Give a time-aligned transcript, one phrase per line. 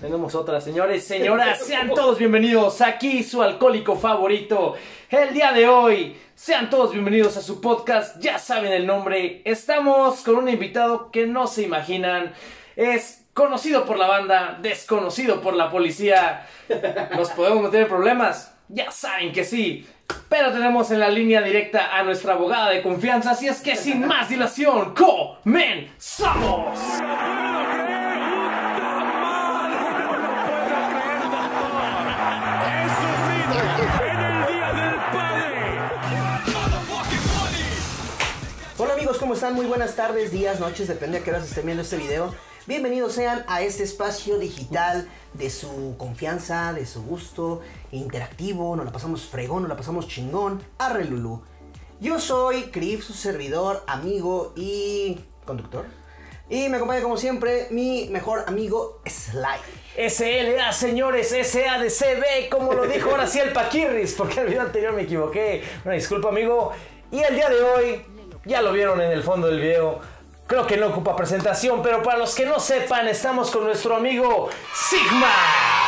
[0.00, 4.74] Tenemos otra, señores, señoras, sean todos bienvenidos aquí su alcohólico favorito.
[5.08, 9.40] El día de hoy, sean todos bienvenidos a su podcast, ya saben el nombre.
[9.46, 12.34] Estamos con un invitado que no se imaginan.
[12.76, 16.46] Es conocido por la banda, desconocido por la policía.
[17.16, 18.54] ¿Nos podemos meter en problemas?
[18.68, 19.88] Ya saben que sí.
[20.28, 24.06] Pero tenemos en la línea directa a nuestra abogada de confianza, así es que sin
[24.06, 26.78] más dilación, comenzamos.
[39.26, 39.54] ¿Cómo están?
[39.54, 42.32] Muy buenas tardes, días, noches, depende a qué horas estén viendo este video.
[42.68, 48.92] Bienvenidos sean a este espacio digital de su confianza, de su gusto, interactivo, nos la
[48.92, 51.42] pasamos fregón, nos la pasamos chingón, arre Lulú.
[51.98, 55.86] Yo soy Crif, su servidor, amigo y conductor.
[56.48, 60.08] Y me acompaña como siempre mi mejor amigo Sly.
[60.08, 65.02] SLA, señores, SADCB, como lo dijo ahora sí el Paquirris, porque el video anterior me
[65.02, 65.64] equivoqué.
[65.84, 66.70] Una disculpa, amigo.
[67.10, 68.15] Y el día de hoy,
[68.46, 69.98] ya lo vieron en el fondo del video,
[70.46, 74.48] creo que no ocupa presentación, pero para los que no sepan, estamos con nuestro amigo
[74.72, 75.32] Sigma.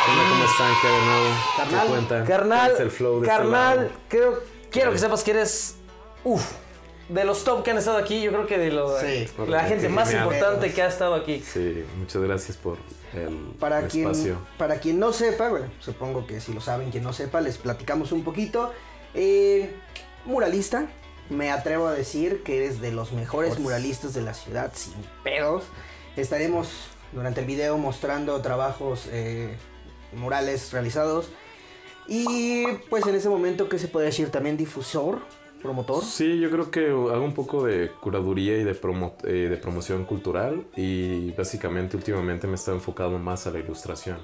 [0.07, 0.73] Hola, ¿cómo están?
[0.81, 1.35] ¿Qué de nuevo?
[1.57, 2.25] Carnal, ¿Qué cuentan?
[2.25, 5.75] Carnal, Es el flow de este carnal, creo, quiero que sepas que eres,
[6.23, 6.51] uff,
[7.07, 9.27] de los top que han estado aquí, yo creo que de los, Sí.
[9.47, 11.41] la gente más importante que ha estado aquí.
[11.41, 12.77] Sí, muchas gracias por
[13.13, 14.11] el Para espacio.
[14.35, 17.57] quien, para quien no sepa, bueno, supongo que si lo saben, quien no sepa, les
[17.57, 18.71] platicamos un poquito.
[19.15, 19.73] Eh,
[20.25, 20.85] muralista,
[21.29, 25.63] me atrevo a decir que eres de los mejores muralistas de la ciudad, sin pedos.
[26.15, 26.69] Estaremos
[27.13, 29.55] durante el video mostrando trabajos eh,
[30.15, 31.29] murales realizados.
[32.07, 34.29] Y pues en ese momento, ¿qué se puede decir?
[34.31, 35.19] También difusor,
[35.61, 36.03] promotor.
[36.03, 40.05] Sí, yo creo que hago un poco de curaduría y de, promo- eh, de promoción
[40.05, 44.17] cultural y básicamente últimamente me está enfocando más a la ilustración.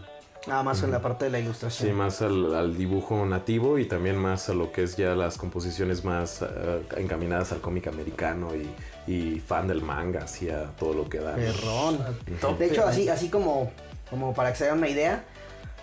[0.48, 1.94] Nada más en la parte de la Sí, ilustración.
[1.96, 6.04] más al, al dibujo nativo y también más a lo que es ya las composiciones
[6.06, 11.10] más eh, encaminadas al cómic americano y, y fan del manga, así a todo lo
[11.10, 11.34] que da.
[11.36, 11.98] Perrón.
[12.60, 13.72] De hecho, así, así como,
[14.10, 15.24] como para que se hagan una idea,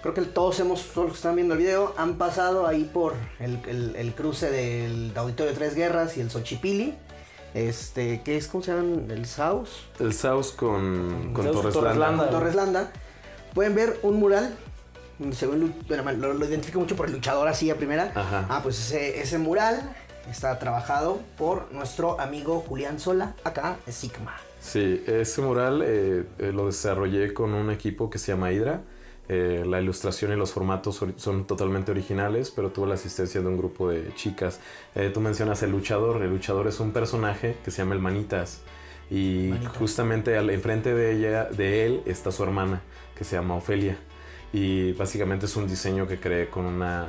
[0.00, 3.14] creo que todos hemos, todos los que están viendo el video, han pasado ahí por
[3.40, 6.94] el, el- el cruce del Auditorio Tres Guerras y el Xochipili.
[7.54, 8.46] Este, ¿qué es?
[8.48, 9.10] ¿Cómo se llaman?
[9.10, 9.86] El Saus.
[9.98, 12.54] El Saus con, con Saus Torres Torres
[13.54, 14.54] Pueden ver un mural.
[15.32, 18.10] Según lu- bueno, lo, lo identifico mucho por el luchador así a primera.
[18.14, 18.46] Ajá.
[18.48, 19.94] Ah, pues ese, ese mural
[20.30, 24.34] está trabajado por nuestro amigo Julián Sola, acá es Sigma.
[24.60, 28.80] Sí, ese mural eh, eh, lo desarrollé con un equipo que se llama Hydra.
[29.28, 33.56] Eh, la ilustración y los formatos son totalmente originales, pero tuve la asistencia de un
[33.56, 34.58] grupo de chicas.
[34.94, 36.20] Eh, tú mencionas el luchador.
[36.22, 38.60] El luchador es un personaje que se llama el Manitas.
[39.10, 39.76] Y Manitas.
[39.76, 42.82] justamente al enfrente de ella, de él, está su hermana,
[43.22, 43.96] que se llama Ofelia.
[44.52, 47.06] Y básicamente es un diseño que creé con una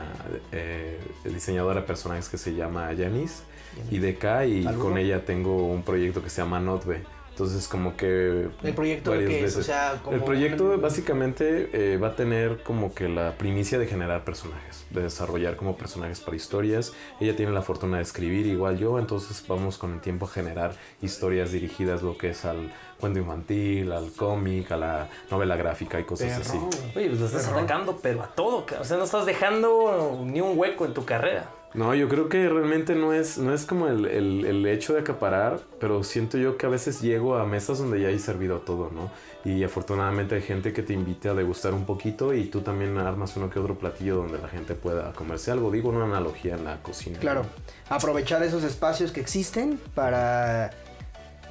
[0.52, 3.44] eh, diseñadora de personajes que se llama Yanis
[3.92, 7.02] y DK y con ella tengo un proyecto que se llama Notbe.
[7.32, 8.48] Entonces como que...
[8.64, 12.10] El proyecto varias que es, veces- o sea, como El proyecto un- básicamente eh, va
[12.10, 16.94] a tener como que la primicia de generar personajes, de desarrollar como personajes para historias.
[17.20, 20.76] Ella tiene la fortuna de escribir igual yo, entonces vamos con el tiempo a generar
[21.02, 22.72] historias dirigidas lo que es al
[23.04, 26.58] cuento infantil, al cómic, a la novela gráfica y cosas así.
[26.96, 30.58] Oye, pues lo estás atacando, pero a todo, o sea, no estás dejando ni un
[30.58, 31.50] hueco en tu carrera.
[31.74, 35.00] No, yo creo que realmente no es, no es como el, el- el hecho de
[35.00, 38.92] acaparar, pero siento yo que a veces llego a mesas donde ya hay servido todo,
[38.94, 39.10] ¿no?
[39.44, 43.36] Y afortunadamente hay gente que te invita a degustar un poquito y tú también armas
[43.38, 45.72] uno que otro platillo donde la gente pueda comerse algo.
[45.72, 47.18] Digo una analogía en la cocina.
[47.20, 47.42] Claro,
[47.90, 50.70] aprovechar esos espacios que existen para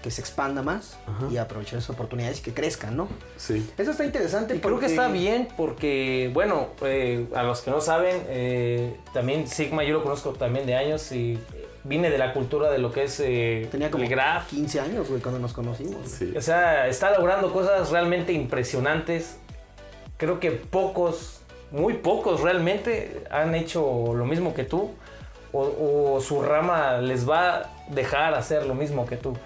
[0.02, 1.26] que se expanda más Ajá.
[1.30, 3.08] y aprovechar esas oportunidades y que crezcan, ¿no?
[3.36, 3.70] Sí.
[3.78, 7.70] Eso está interesante Y creo que porque- está bien porque, bueno, eh, a los que
[7.70, 11.38] no saben, eh, también Sigma yo lo conozco también de años y
[11.84, 14.48] vine de la cultura de lo que es eh, Tenía como el graph.
[14.48, 16.08] 15 años, güey, cuando nos conocimos.
[16.08, 16.34] Sí.
[16.36, 19.36] O sea, está logrando cosas realmente impresionantes.
[20.16, 21.40] Creo que pocos,
[21.70, 24.90] muy pocos realmente han hecho lo mismo que tú.
[25.54, 29.36] O, o su rama les va a dejar hacer lo mismo que tú.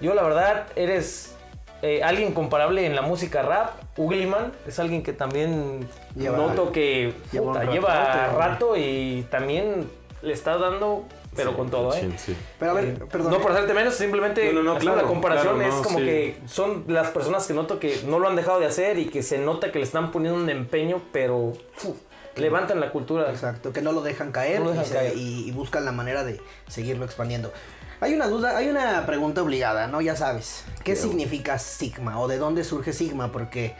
[0.00, 1.34] Yo la verdad, eres
[1.82, 3.70] eh, alguien comparable en la música rap.
[3.98, 9.88] Ugliman es alguien que también Lleva- noto que lleva puta, ratote, lleva rato y también
[10.22, 11.04] le está dando,
[11.34, 12.10] pero Sí, con todo, ¿eh?
[12.16, 12.36] sí.
[12.58, 13.30] Pero a ver, Eh, perdón.
[13.32, 15.98] No por hacerte menos, simplemente No, no, no, haciendo claro, la comparación claro, es como
[15.98, 16.04] sí.
[16.04, 19.22] que son las personas que noto que no lo han dejado de hacer y que
[19.22, 21.96] se nota que le están poniendo un empeño, pero uf,
[22.36, 23.30] levantan la cultura.
[23.30, 25.16] Exacto, que no lo dejan caer, No lo y, dejan se- caer.
[25.16, 27.52] y- y buscan la manera de seguirlo expandiendo.
[28.00, 30.00] Hay una duda, hay una pregunta obligada, ¿no?
[30.00, 30.64] Ya sabes.
[30.84, 33.32] ¿Qué significa Sigma o de dónde surge Sigma?
[33.32, 33.74] Porque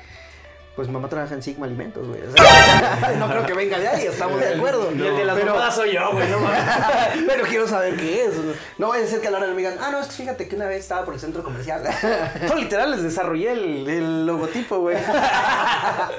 [0.76, 2.20] Pues mamá trabaja en Sigma Alimentos, güey.
[2.20, 4.90] O sea, no creo que venga de ahí, estamos de acuerdo.
[4.94, 6.60] Y el de las Pero- soy yo, güey, no mames.
[7.26, 8.34] Pero quiero saber qué es.
[8.76, 10.46] No vaya a ser que a la hora me digan, ah, no, es que fíjate
[10.48, 11.82] que una vez estaba por el centro comercial.
[12.48, 14.98] Yo literal les desarrollé el, el logotipo, güey.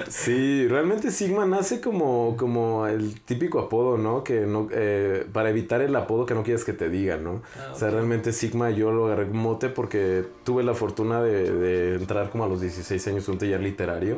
[0.10, 4.24] Sí, realmente Sigma nace como, como el típico apodo, ¿no?
[4.24, 7.42] Que no, eh, para evitar el apodo que no quieres que te digan, ¿no?
[7.60, 11.96] Ah, O sea, realmente Sigma yo lo agarré mote porque tuve la fortuna de, de
[11.96, 14.18] entrar como a los 16 años a un taller literario.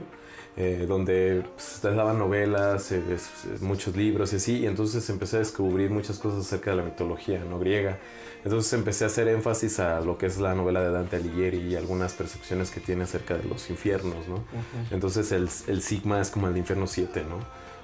[0.58, 5.38] Eh, donde pues, te daban novelas, eh, es- muchos libros y así, y entonces empecé
[5.38, 8.00] a descubrir muchas cosas acerca de la mitología no griega.
[8.44, 11.76] Entonces empecé a hacer énfasis a lo que es la novela de Dante Alighieri y
[11.76, 14.44] algunas percepciones que tiene acerca de los infiernos, ¿no?
[14.92, 17.40] Entonces el, el Sigma es como el infierno 7, ¿no?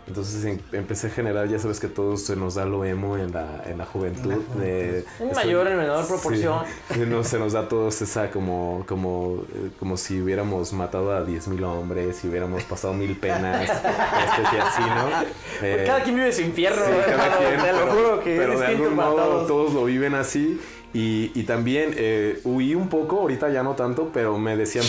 [0.07, 3.31] Entonces em- empecé a generar, ya sabes que todos se nos da lo emo en
[3.33, 4.35] la, en la juventud.
[4.59, 6.59] de- En mayor, en menor proporción.
[6.93, 11.11] Sí, no, se nos da a todos esa como, como, eh, como si hubiéramos matado
[11.11, 15.65] a 10.000 hombres, si hubiéramos pasado mil penas, especie así, ¿no?
[15.67, 18.59] Eh, Cada quien vive su infierno, Sí, cada quien, Te lo juro que pero es
[18.59, 19.47] de algún modo todos.
[19.47, 20.61] todos lo viven así.
[20.93, 24.85] Y, y también eh, huí un poco, ahorita ya no tanto, pero me decían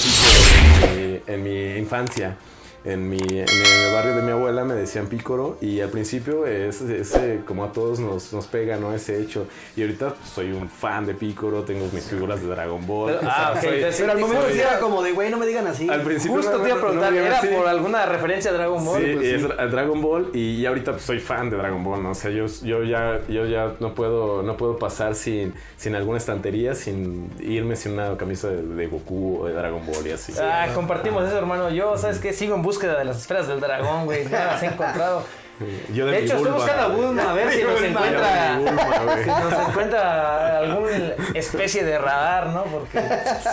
[0.85, 2.37] en mi, en mi infancia.
[2.87, 7.01] En, mi, en el barrio de mi abuela me decían pícoro y al principio ese,
[7.01, 8.95] ese, como a todos nos, nos pega, ¿no?
[8.95, 9.47] Ese hecho.
[9.77, 13.17] Y ahorita pues, soy un fan de pícoro, tengo mis figuras de Dragon Ball.
[13.19, 15.47] Pero- ah, ok, Soy- entonces- Pero al momento sí era como de, güey, no me
[15.47, 15.89] digan así.
[15.89, 17.49] al principio Justo no- te iba a no- preguntar, no ¿era así.
[17.49, 19.03] por alguna referencia a Dragon Ball?
[19.05, 22.03] Sí, Pues es a Dragon Ball y ya ahorita pues, soy fan de Dragon Ball,
[22.03, 22.11] ¿no?
[22.11, 26.19] O sea, yo, yo ya, yo ya no puedo, no puedo pasar sin, sin alguna
[26.19, 30.33] estantería, sin irme sin una camisa de, de Goku o de Dragon Ball y así.
[30.41, 31.71] Ah, compartimos eso, hermano.
[31.71, 32.33] Yo, ¿sabes qué?
[32.33, 34.29] Sigo en búsqueda de las esferas del dragón, güey.
[34.29, 35.25] Ya las he encontrado.
[35.95, 38.59] Yo De hecho, estoy buscando a Bulma a ver si nos encuentra.
[38.59, 39.25] Bulma, güey.
[39.25, 40.91] Si nos encuentra alguna
[41.35, 42.65] especie de radar, ¿no?
[42.65, 43.01] Porque.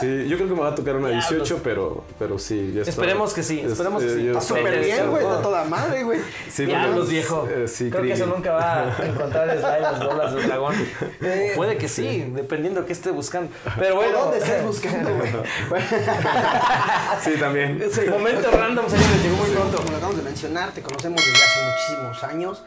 [0.02, 1.30] Sí, yo creo que me va a tocar una Diablos.
[1.30, 2.72] 18, pero, pero sí.
[2.76, 2.92] ya está.
[2.92, 4.24] Esperemos que sí, Es- esperemos que eh, sí.
[4.26, 6.20] yo Está súper bien, güey, está toda madre, güey.
[6.52, 7.48] Sí, Diablos, porque- viejo.
[7.50, 10.76] eh, sí, Creo que eso nunca va a encontrar slime las bolas del dragón.
[11.22, 13.50] Eh, Puede que sí, dependiendo de qué esté buscando.
[13.80, 14.20] Pero ¿O bueno.
[14.20, 15.32] ¿Dónde estés buscando, güey?
[17.24, 17.82] Sí, también.
[17.92, 18.02] Sí.
[18.10, 19.78] Momento random, señores, llegó muy pronto.
[19.78, 21.60] Como lo acabamos de mencionar, te conocemos desde hace
[22.24, 22.64] años.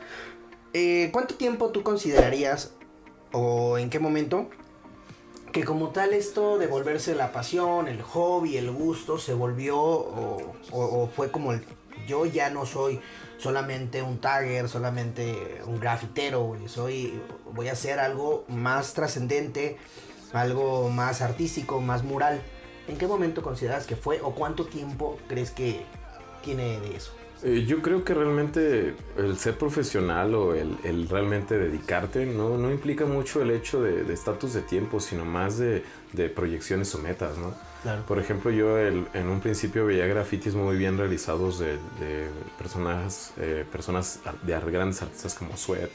[0.73, 2.73] Eh, ¿Cuánto tiempo tú considerarías,
[3.33, 4.51] o en qué momento,
[5.53, 11.11] que como tal esto de volverse la pasión, el hobby, el gusto, se volvió o,
[11.17, 11.65] fue como el...
[12.07, 13.01] Yo ya no soy
[13.39, 17.19] solamente un tagger, solamente un grafitero, soy,
[17.55, 19.79] voy a hacer algo más trascendente,
[20.35, 22.43] algo más artístico, más mural.
[22.87, 25.87] ¿En qué momento consideras que fue o cuánto tiempo crees que
[26.43, 27.13] tiene de eso?
[27.43, 32.71] Eh, yo creo que realmente el ser profesional o el, el realmente dedicarte no, no
[32.71, 36.99] implica mucho el hecho de de estatus de, tiempo, sino más de, de proyecciones o
[36.99, 37.55] metas, ¿no?
[37.83, 38.05] Claro.
[38.07, 43.33] Por ejemplo, yo el- en un principio veía grafitis muy bien realizados de, de personas,
[43.37, 45.91] eh, personas de grandes artistas como Sweat,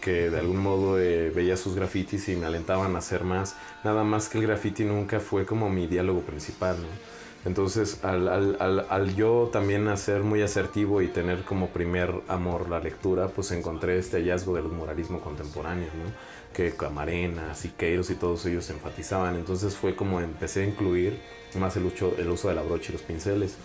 [0.00, 3.56] que de algún modo eh, veía sus grafitis y me alentaban a hacer más.
[3.84, 7.17] Nada más que el graffiti nunca fue como mi diálogo principal, ¿no?
[7.44, 13.52] Entonces, al, yo también ser muy asertivo y tener como primer amor la lectura, pues
[13.52, 16.12] encontré este hallazgo del muralismo contemporáneo, ¿no?
[16.52, 19.36] Que Camarena, Siqueiros y todos ellos enfatizaban.
[19.36, 21.20] Entonces fue como empecé a incluir
[21.58, 23.56] más el uso, el uso de la brocha y los pinceles.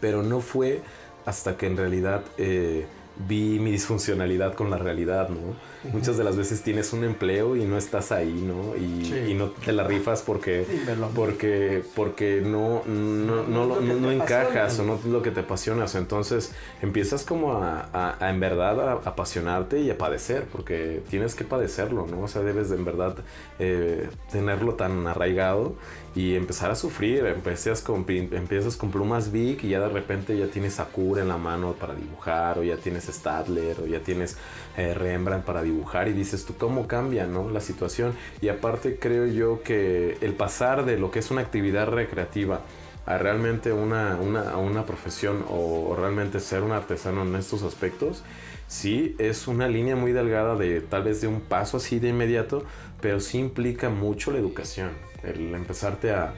[0.00, 0.82] Pero no fue
[1.24, 2.86] hasta que en realidad eh,
[3.28, 5.54] vi mi disfuncionalidad con la realidad, ¿no?
[5.92, 8.76] Muchas de las veces tienes un empleo y no estás ahí, ¿no?
[8.76, 9.30] Y, Sí.
[9.30, 10.66] y no te la rifas porque,
[11.14, 14.92] porque, porque no, no, no, No encajas apasiona.
[14.92, 15.94] o no es lo que te apasionas.
[15.94, 21.34] Entonces empiezas como a, a- a en verdad a, apasionarte y a padecer, porque tienes
[21.34, 22.22] que padecerlo, ¿no?
[22.22, 23.16] O sea, debes de en verdad
[23.58, 25.74] eh, tenerlo tan arraigado
[26.14, 27.24] y empezar a sufrir.
[27.26, 31.36] Empiezas con, empiezas con plumas Big y ya de repente ya tienes Sakura en la
[31.38, 34.36] mano para dibujar, o ya tienes Stadler, o ya tienes
[34.80, 37.50] eh, Rembrandt para dibujar y dices tú cómo cambia, ¿no?
[37.50, 38.14] La situación.
[38.40, 42.60] Y aparte creo yo que el pasar de lo que es una actividad recreativa
[43.06, 47.62] a realmente una, una, a una profesión o, o realmente ser un artesano en estos
[47.62, 48.22] aspectos,
[48.68, 52.64] sí es una línea muy delgada de tal vez de un paso así de inmediato,
[53.00, 54.90] pero sí implica mucho la educación,
[55.22, 56.34] el empezarte a...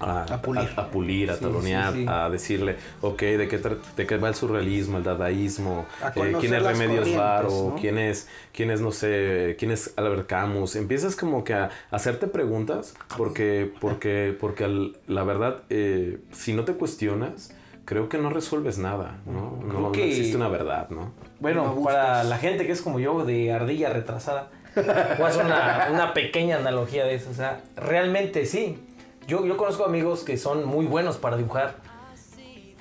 [0.00, 0.68] A, A pulir.
[0.76, 2.06] a, a pulir, a Sí, talonear, sí, sí.
[2.08, 3.58] a decirle, ok, ¿de qué,
[3.96, 5.86] ¿de qué va el surrealismo, el dadaísmo?
[6.16, 7.48] Eh, ¿Quién es Remedios Varo?
[7.70, 7.74] ¿no?
[7.80, 10.76] ¿Quién es, quién es, no sé, quién es Albert Camus?
[10.76, 16.64] Empiezas como que a hacerte preguntas porque, porque, porque al- la verdad, eh, si no
[16.64, 17.54] te cuestionas,
[17.86, 19.58] creo que no resuelves nada, ¿no?
[19.66, 21.12] No, no que- existe una verdad, ¿no?
[21.40, 25.44] Bueno, No para la gente que es como yo, de ardilla retrasada, voy a hacer
[25.46, 27.30] una, una pequeña analogía de eso.
[27.30, 28.78] O sea, realmente sí.
[29.26, 31.76] Yo, conozco amigos que son muy buenos para dibujar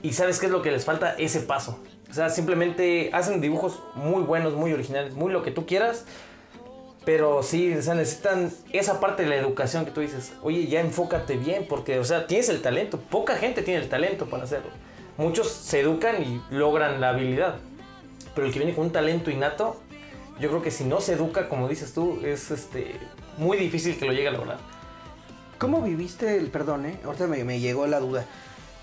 [0.03, 1.79] y sabes qué es lo que les falta, ese paso.
[2.09, 6.05] O sea, simplemente hacen dibujos muy buenos, muy originales, muy lo que tú quieras.
[7.03, 11.37] Pero sí, o necesitan esa parte de la educación que tú dices, oye, ya enfócate
[11.37, 12.99] bien, porque, o sea, tienes el talento.
[12.99, 14.69] Poca gente tiene el talento para hacerlo.
[15.17, 17.55] Muchos se educan y logran la habilidad.
[18.35, 19.77] Pero el que viene con un talento innato,
[20.39, 22.99] yo creo que si no se educa, como dices tú, es este,
[23.37, 24.74] muy difícil que lo llegue a lograr.
[25.57, 26.99] ¿Cómo viviste el, perdón, eh?
[27.05, 28.25] Ahorita me, me llegó la duda.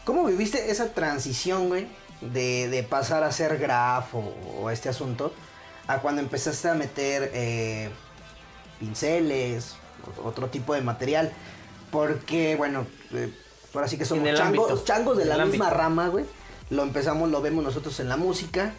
[0.04, 1.86] ¿Cómo viviste esa transición, güey?
[2.20, 5.34] De, de pasar a ser graf o, o este asunto
[5.88, 7.90] a cuando empezaste a meter eh,
[8.78, 9.74] pinceles,
[10.24, 11.32] otro tipo de material.
[11.90, 13.32] Porque, bueno, eh,
[13.74, 14.84] ahora sí que somos changos, ámbito.
[14.84, 15.82] changos de la misma ámbito.
[15.82, 16.24] rama, güey.
[16.70, 18.72] Lo empezamos, lo vemos nosotros en la música,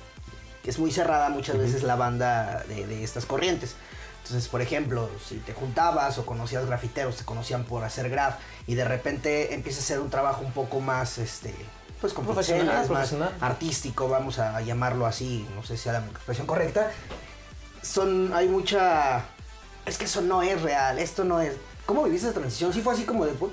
[0.64, 3.76] que es muy cerrada muchas veces la banda de, de estas corrientes.
[4.24, 8.36] Entonces, por ejemplo, si te juntabas o conocías grafiteros, te conocían por hacer graf
[8.68, 11.54] y de repente empieza a hacer un trabajo un poco más, este,
[12.00, 13.36] pues con Profesional, pinceles, más profesional.
[13.42, 16.90] artístico, vamos a llamarlo así, no sé si sea la expresión correcta.
[17.82, 19.26] Son, hay mucha,
[19.86, 21.56] es que eso no es real, esto no es.
[21.86, 22.72] ¿Cómo viviste esa transición?
[22.72, 23.52] ¿Sí fue así como de, pues,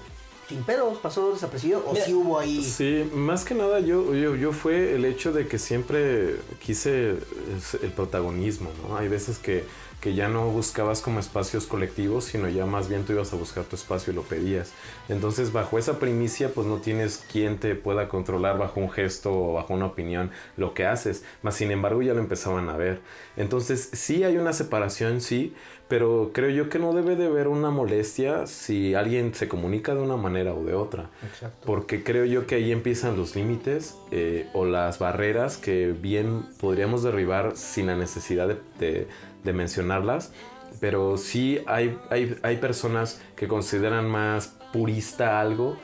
[0.48, 2.62] sin pedos, pasó desapercibido o Mira, sí hubo ahí?
[2.62, 7.18] Sí, más que nada yo, yo, yo fue el hecho de que siempre quise
[7.56, 8.96] es, el protagonismo, ¿no?
[8.96, 9.64] Hay veces que,
[10.00, 13.64] que ya no buscabas como espacios colectivos, sino ya más bien tú ibas a buscar
[13.64, 14.72] tu espacio y lo pedías.
[15.08, 19.52] Entonces, bajo esa primicia, pues no tienes quien te pueda controlar bajo un gesto o
[19.54, 21.22] bajo una opinión lo que haces.
[21.42, 23.00] Más sin embargo, ya lo empezaban a ver.
[23.36, 25.54] Entonces, sí hay una separación, sí,
[25.88, 30.00] pero creo yo que no debe de haber una molestia si alguien se comunica de
[30.00, 31.10] una manera o de otra.
[31.28, 31.66] Exacto.
[31.66, 37.02] Porque creo yo que ahí empiezan los límites eh, o las barreras que bien podríamos
[37.02, 39.08] derribar sin la necesidad de, de-
[39.44, 40.32] de mencionarlas.
[40.80, 45.76] Pero sí hay, hay, hay personas que consideran más purista algo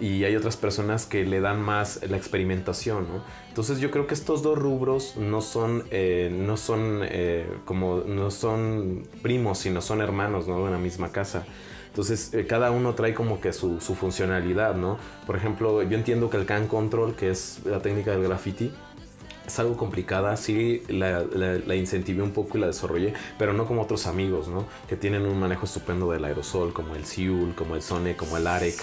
[0.00, 3.22] y hay otras personas que le dan más la experimentación, ¿no?
[3.48, 8.30] Entonces yo creo que estos dos rubros no son, eh, no son eh, como, no
[8.30, 10.66] son primos, sino son hermanos, ¿no?
[10.66, 11.44] En la misma casa.
[11.88, 14.98] Entonces, eh, cada uno trae como que su, su funcionalidad, ¿no?
[15.26, 18.72] Por ejemplo, yo entiendo que el can control, que es la técnica del graffiti,
[19.46, 23.66] es algo complicada, sí la, la- la incentivé un poco y la desarrollé, pero no
[23.66, 24.64] como otros amigos, ¿no?
[24.88, 28.46] Que tienen un manejo estupendo del aerosol, como el Siul, como el Sone, como el
[28.46, 28.74] Arec,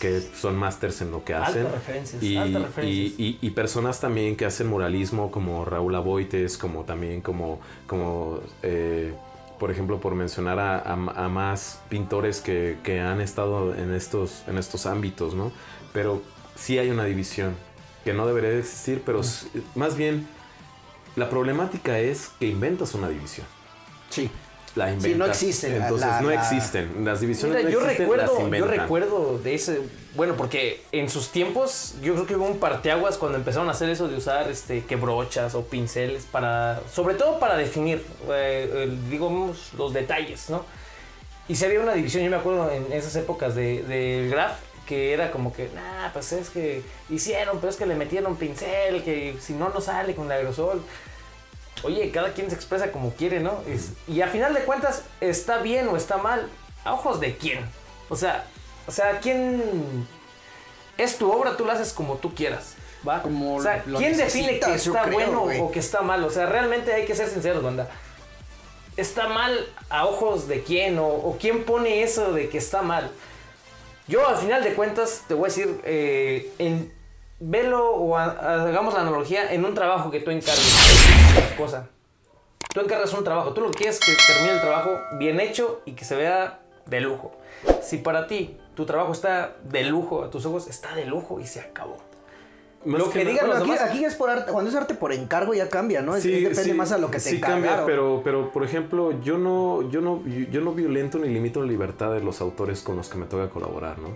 [0.00, 1.64] que son masters en lo que hacen.
[1.70, 3.20] referencias, y, altas referencias.
[3.20, 8.40] y- y- y personas también que hacen muralismo, como Raúl Aboites, como también como, como
[8.62, 9.14] eh,
[9.58, 10.92] por ejemplo, por mencionar a, a-
[11.24, 15.52] a más pintores que, que han estado en estos, en estos ámbitos, ¿no?
[15.92, 16.20] Pero
[16.56, 17.54] sí hay una división
[18.04, 20.26] que no debería de existir, pero s- más bien
[21.16, 23.46] la problemática es que inventas una división.
[24.10, 24.30] Sí.
[24.74, 25.18] La Sí, inventas.
[25.18, 27.04] no existen, Entonces la- no la- existen.
[27.04, 29.82] Las divisiones Mira, no yo existen, recuerdo, las yo recuerdo de ese,
[30.16, 33.90] bueno, porque en sus tiempos yo creo que hubo un parteaguas cuando empezaron a hacer
[33.90, 39.10] eso de usar este que brochas o pinceles para, sobre todo para definir, eh, el-
[39.10, 40.64] digamos los detalles, ¿no?
[41.48, 45.12] Y si había una división, yo me acuerdo en esas épocas de, de graph que
[45.12, 49.36] era como que, nah, pues es que hicieron, pero es que le metieron pincel, que
[49.40, 50.82] si no no sale con el aerosol.
[51.84, 53.62] Oye, cada quien se expresa como quiere, ¿no?
[53.68, 56.48] Es- y a final de cuentas, ¿está bien o está mal?
[56.84, 57.60] ¿A ojos de quién?
[58.08, 58.44] O sea,
[58.86, 60.06] o sea, ¿quién
[60.98, 61.56] es tu obra?
[61.56, 62.74] Tú la haces como tú quieras,
[63.06, 63.22] ¿va?
[63.22, 66.22] Como o sea, lo ¿quién define que está creo, bueno o que está mal?
[66.24, 67.88] O sea, realmente hay que ser sinceros, banda.
[68.96, 70.98] ¿Está mal a ojos de quién?
[70.98, 73.10] O, o quién pone eso de que está mal?
[74.12, 76.92] Yo al final de cuentas te voy a decir, eh, en,
[77.40, 81.54] velo o ha- hagamos la analogía en un trabajo que tú encargues.
[81.56, 81.88] Cosa.
[82.74, 85.92] Tú encargas un trabajo, tú lo quieres es que termine el trabajo bien hecho y
[85.92, 87.32] que se vea de lujo.
[87.80, 91.46] Si para ti tu trabajo está de lujo a tus ojos, está de lujo y
[91.46, 91.96] se acabó.
[92.84, 94.76] Más Lo que nada- digan Bueno, los aquí, demás- aquí es por arte, cuando es
[94.76, 96.16] arte por encargo ya cambia, ¿no?
[96.16, 97.86] Es- Sí, es depende sí, más a lo que te sí cambia, encargaron.
[97.86, 102.12] pero, pero por ejemplo, yo no, yo no, yo no violento ni limito la libertad
[102.12, 104.08] de los autores con los que me toca colaborar, ¿no?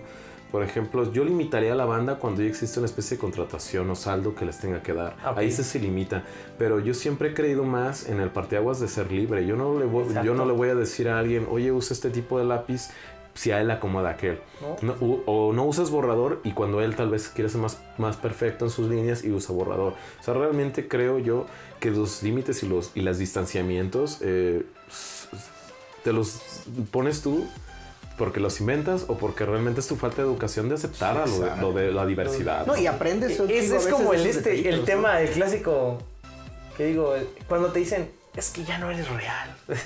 [0.51, 3.95] Por ejemplo, yo limitaría a la banda cuando ya existe una especie de contratación o
[3.95, 5.15] saldo que les tenga que dar.
[5.21, 5.39] Ah, ok.
[5.39, 6.23] Ahí se se limita.
[6.57, 9.45] Pero yo siempre he creído más en el parteaguas de ser libre.
[9.45, 10.25] Yo no le voy, Exacto.
[10.25, 12.89] yo no le voy a decir a alguien, oye, usa este tipo de lápiz
[13.37, 14.39] si a él le acomoda aquel.
[14.81, 14.95] ¿No?
[14.97, 18.65] No, o no usas borrador y cuando él tal vez quiere ser más, más perfecto
[18.65, 19.93] en sus líneas y usa borrador.
[20.19, 21.45] O sea, realmente creo yo
[21.79, 24.63] que los límites y los y los distanciamientos eh,
[26.03, 26.41] te los
[26.91, 27.47] pones tú
[28.17, 31.39] porque los inventas o porque realmente es tu falta de educación de aceptar a lo,
[31.39, 32.65] de- lo de la diversidad.
[32.65, 33.39] No, y aprendes.
[33.39, 35.99] Es, digo, a es como el, este, el tema, el clásico,
[36.75, 37.13] que digo,
[37.47, 39.55] cuando te dicen, es que ya no eres real.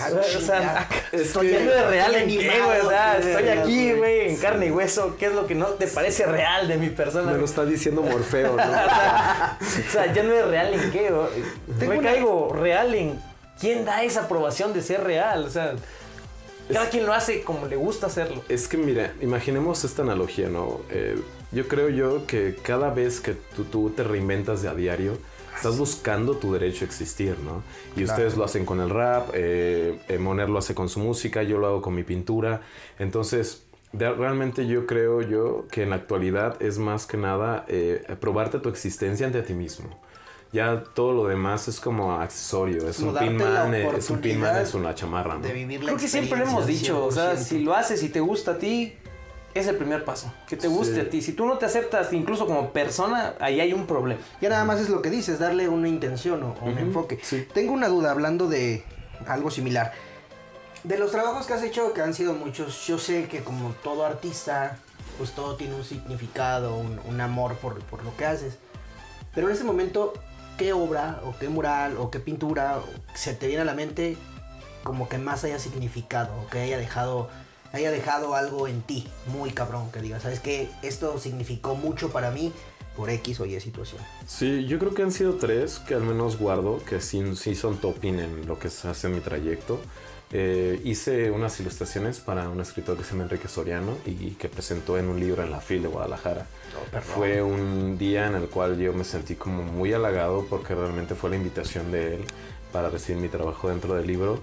[0.00, 2.80] Ah, o sea, estoy ya no eres real en qué, güey.
[2.80, 4.30] O sea, estoy aquí, güey.
[4.30, 5.16] en carne y hueso.
[5.18, 7.30] ¿Qué es lo que no te parece real de mi persona?
[7.30, 8.62] Me lo está diciendo Morfeo, ¿no?
[8.62, 11.10] o sea, ya no es real en qué.
[11.10, 11.88] güey.
[11.88, 13.20] Me una- caigo real en
[13.60, 15.44] quién da esa aprobación de ser real.
[15.44, 15.74] O sea,
[16.72, 18.42] cada quien lo hace como le gusta hacerlo.
[18.48, 20.80] Es que mira, imaginemos esta analogía, ¿no?
[20.90, 21.20] Eh,
[21.52, 25.18] yo creo yo que cada vez que tú, tú te reinventas de a diario,
[25.56, 27.62] estás buscando tu derecho a existir, ¿no?
[27.92, 28.12] Y Claro.
[28.12, 31.58] ustedes lo hacen con el rap, eh, eh, Moner lo hace con su música, yo
[31.58, 32.62] lo hago con mi pintura.
[32.98, 38.02] Entonces, de- realmente yo creo yo que en la actualidad es más que nada eh,
[38.20, 39.88] probarte tu existencia ante ti mismo.
[40.52, 44.56] Ya todo lo demás es como accesorio, es Como un pinman, eh, es un pinman,
[44.58, 45.40] es una chamarra, ¿no?
[45.40, 47.44] De vivir la Creo que siempre lo hemos dicho, o sea, 100%.
[47.44, 48.92] si lo haces y te gusta a ti,
[49.54, 50.32] es el primer paso.
[50.48, 51.00] Que te guste Sí.
[51.00, 51.22] a ti.
[51.22, 54.20] Si tú no te aceptas incluso como persona, ahí hay un problema.
[54.40, 57.18] Ya nada más es lo que dices, darle una intención o, o un enfoque.
[57.22, 57.46] sí.
[57.52, 58.84] Tengo una duda hablando de
[59.26, 59.92] algo similar.
[60.84, 64.04] De los trabajos que has hecho, que han sido muchos, yo sé que como todo
[64.04, 64.78] artista,
[65.18, 68.58] pues todo tiene un significado, un, un amor por, por lo que haces.
[69.34, 70.12] Pero en este momento,
[70.58, 72.80] ¿qué obra o qué mural o qué pintura
[73.14, 74.16] se te viene a la mente
[74.82, 77.28] como que más haya significado o que haya dejado
[77.72, 82.30] haya dejado algo en ti muy cabrón que digas, sabes que esto significó mucho para
[82.30, 82.52] mí
[82.96, 84.02] por X o Y situación.
[84.26, 87.78] Sí, yo creo que han sido tres que al menos guardo, que sí, sí son
[87.78, 89.80] topping en lo que se hace en mi trayecto.
[90.34, 94.96] Eh, hice unas ilustraciones para un escritor que se llama Enrique Soriano y que presentó
[94.96, 96.46] en un libro en la FIL de Guadalajara.
[97.02, 101.28] Fue un día en el cual yo me sentí como muy halagado porque realmente fue
[101.30, 102.24] la invitación de él
[102.72, 104.42] para recibir mi trabajo dentro del libro.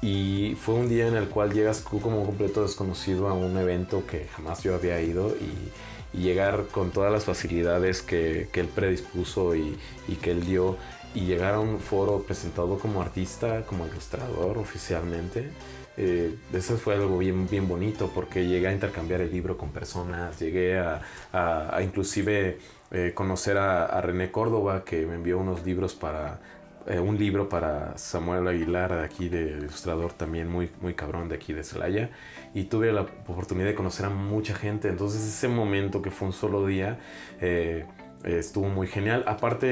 [0.00, 4.06] Y fue un día en el cual llegas como un completo desconocido a un evento
[4.06, 5.72] que jamás yo había ido y,
[6.16, 9.76] y llegar con todas las facilidades que, que él predispuso y,
[10.06, 10.76] y que él dio
[11.14, 15.50] y llegar a un foro presentado como artista, como ilustrador oficialmente.
[15.96, 20.38] Eh, eso fue algo bien, bien bonito porque llegué a intercambiar el libro con personas,
[20.38, 21.00] llegué a,
[21.32, 22.58] a- a inclusive
[22.92, 26.40] eh, conocer a, a René Córdoba que me envió unos libros para,
[26.88, 31.34] eh, un libro para Samuel Aguilar de aquí, de ilustrador también muy, muy cabrón de
[31.34, 32.10] aquí de Celaya.
[32.54, 36.32] Y tuve la oportunidad de conocer a mucha gente, entonces ese momento que fue un
[36.32, 36.98] solo día,
[37.42, 37.84] eh,
[38.24, 39.24] estuvo muy genial.
[39.26, 39.68] Aparte,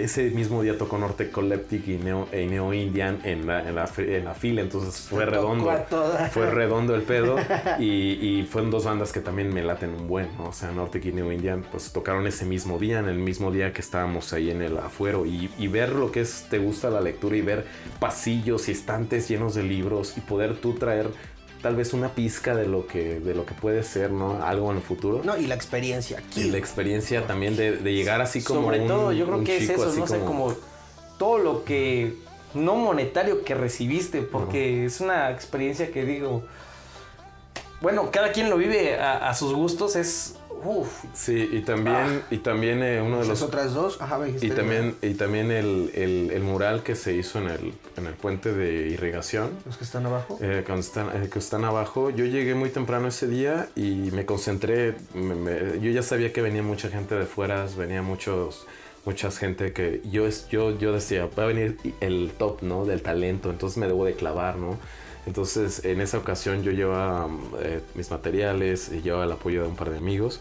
[0.00, 3.74] eh, ese mismo día tocó Norte Collective y Neo, y Neo Indian en la, en
[3.74, 5.64] la, fi- en la fila, entonces fue redondo.
[6.32, 7.36] Fue redondo el pedo
[7.78, 7.84] y,
[8.40, 10.44] y fueron dos bandas que también me laten un buen, ¿no?
[10.48, 13.72] O sea, Norte y Neo Indian, pues tocaron ese mismo día, en el mismo día
[13.72, 17.00] que estábamos ahí en el afuero y, y ver lo que es, te gusta la
[17.00, 17.66] lectura y ver
[17.98, 21.08] pasillos y estantes llenos de libros y poder tú traer
[21.62, 24.42] tal vez una pizca de lo que, de lo que puede ser, ¿no?
[24.44, 25.20] Algo en el futuro.
[25.24, 26.42] No, y la experiencia aquí.
[26.42, 29.56] Y la experiencia también de, de llegar así como Sobre un- todo, yo creo que
[29.58, 30.54] es eso, no sé, como
[31.18, 32.14] todo lo que
[32.54, 36.42] no monetario que recibiste, porque es una experiencia que digo,
[37.80, 42.38] bueno, cada quien lo vive a, a sus gustos, es, uff, Sí, y también, y
[42.38, 43.42] también eh, uno de los...
[43.42, 44.46] otras dos, ajá, me dijiste.
[44.46, 48.14] Y también, y también el, el- el mural que se hizo en el, en el
[48.14, 50.38] puente de irrigación, Los que están abajo.
[50.40, 52.10] eh, cuando están, eh, que están abajo.
[52.10, 54.94] Yo llegué muy temprano ese día y me concentré.
[55.14, 58.66] me- me- yo ya sabía que venía mucha gente de fuera, venía muchos,
[59.04, 62.84] muchas gente que yo, es- yo, yo decía, va a venir el top, ¿no?
[62.84, 64.78] Del talento, entonces me debo de clavar, ¿no?
[65.26, 67.28] Entonces, en esa ocasión yo llevaba
[67.62, 70.40] eh, mis materiales y llevaba el apoyo de un par de amigos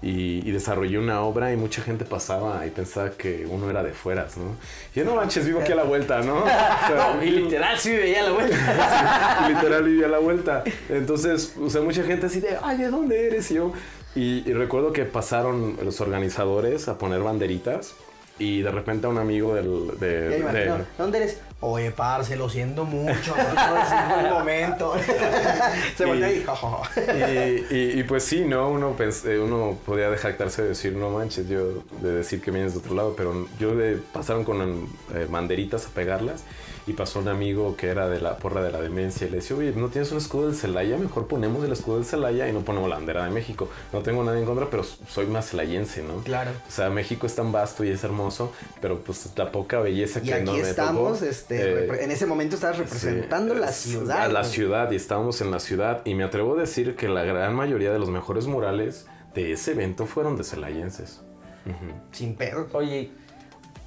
[0.00, 3.92] y, y desarrollé una obra y mucha gente pasaba y pensaba que uno era de
[3.92, 4.56] fueras, ¿no?
[4.94, 6.38] Y yo, no manches, vivo aquí a la vuelta, ¿no?
[6.44, 9.46] O sea, y literal sí veía la vuelta.
[9.48, 10.64] literal vivía a la vuelta.
[10.88, 13.50] Entonces, o sea, mucha gente así de, ay, ¿de dónde eres?
[13.50, 13.72] Y yo,
[14.14, 17.94] y, y recuerdo que pasaron los organizadores a poner banderitas
[18.38, 21.38] y de repente a un amigo del, de, de- ¿Dónde eres?
[21.64, 23.34] Oye, parce, lo siento mucho.
[23.36, 24.94] No momento.
[25.96, 26.90] Se voltea y jajaja.
[27.30, 28.68] y, y- y pues sí, ¿no?
[28.68, 32.72] Uno, pens- eh, uno podía jactarse de decir, no manches, yo de decir que vienes
[32.72, 36.42] de otro lado, pero yo le pasaron con eh, banderitas a pegarlas
[36.84, 39.56] y pasó un amigo que era de la porra de la demencia y le decía,
[39.56, 40.96] oye, ¿no tienes un escudo del Celaya?
[40.96, 43.68] Mejor ponemos el escudo del Celaya y no ponemos la bandera de México.
[43.92, 46.16] No tengo nada en contra, pero soy más celayense, ¿no?
[46.24, 46.50] Claro.
[46.68, 50.22] O sea, México es tan vasto y es hermoso, pero pues la poca belleza Y
[50.24, 53.60] que aquí no me estamos, tocó, este, eh, repre- en ese momento estabas representando Sí,
[53.60, 54.22] la ciudad.
[54.22, 56.02] A la ciudad, y estábamos en la ciudad.
[56.04, 59.72] Y me atrevo a decir que la gran mayoría de los mejores murales de ese
[59.72, 61.20] evento fueron de celayenses.
[61.66, 61.92] Ujú.
[62.12, 62.68] Sin pedo.
[62.72, 63.10] Oye,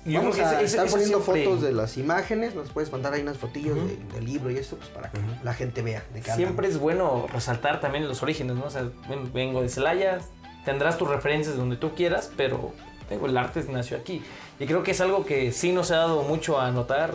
[0.05, 2.53] yo Vamos a estar poniendo siempre- fotos de las imágenes.
[2.55, 5.53] Nos puedes mandar ahí unas fotillos de- del libro y esto, pues para que la
[5.53, 8.65] gente vea de qué Siempre es bueno resaltar también los orígenes, ¿no?
[8.65, 10.19] O sea, ven- vengo de Celaya,
[10.63, 12.71] tendrás tus referencias donde tú quieras, pero
[13.09, 14.23] Tengo el arte nació aquí.
[14.59, 17.13] Y creo que es algo que sí nos ha dado mucho a notar.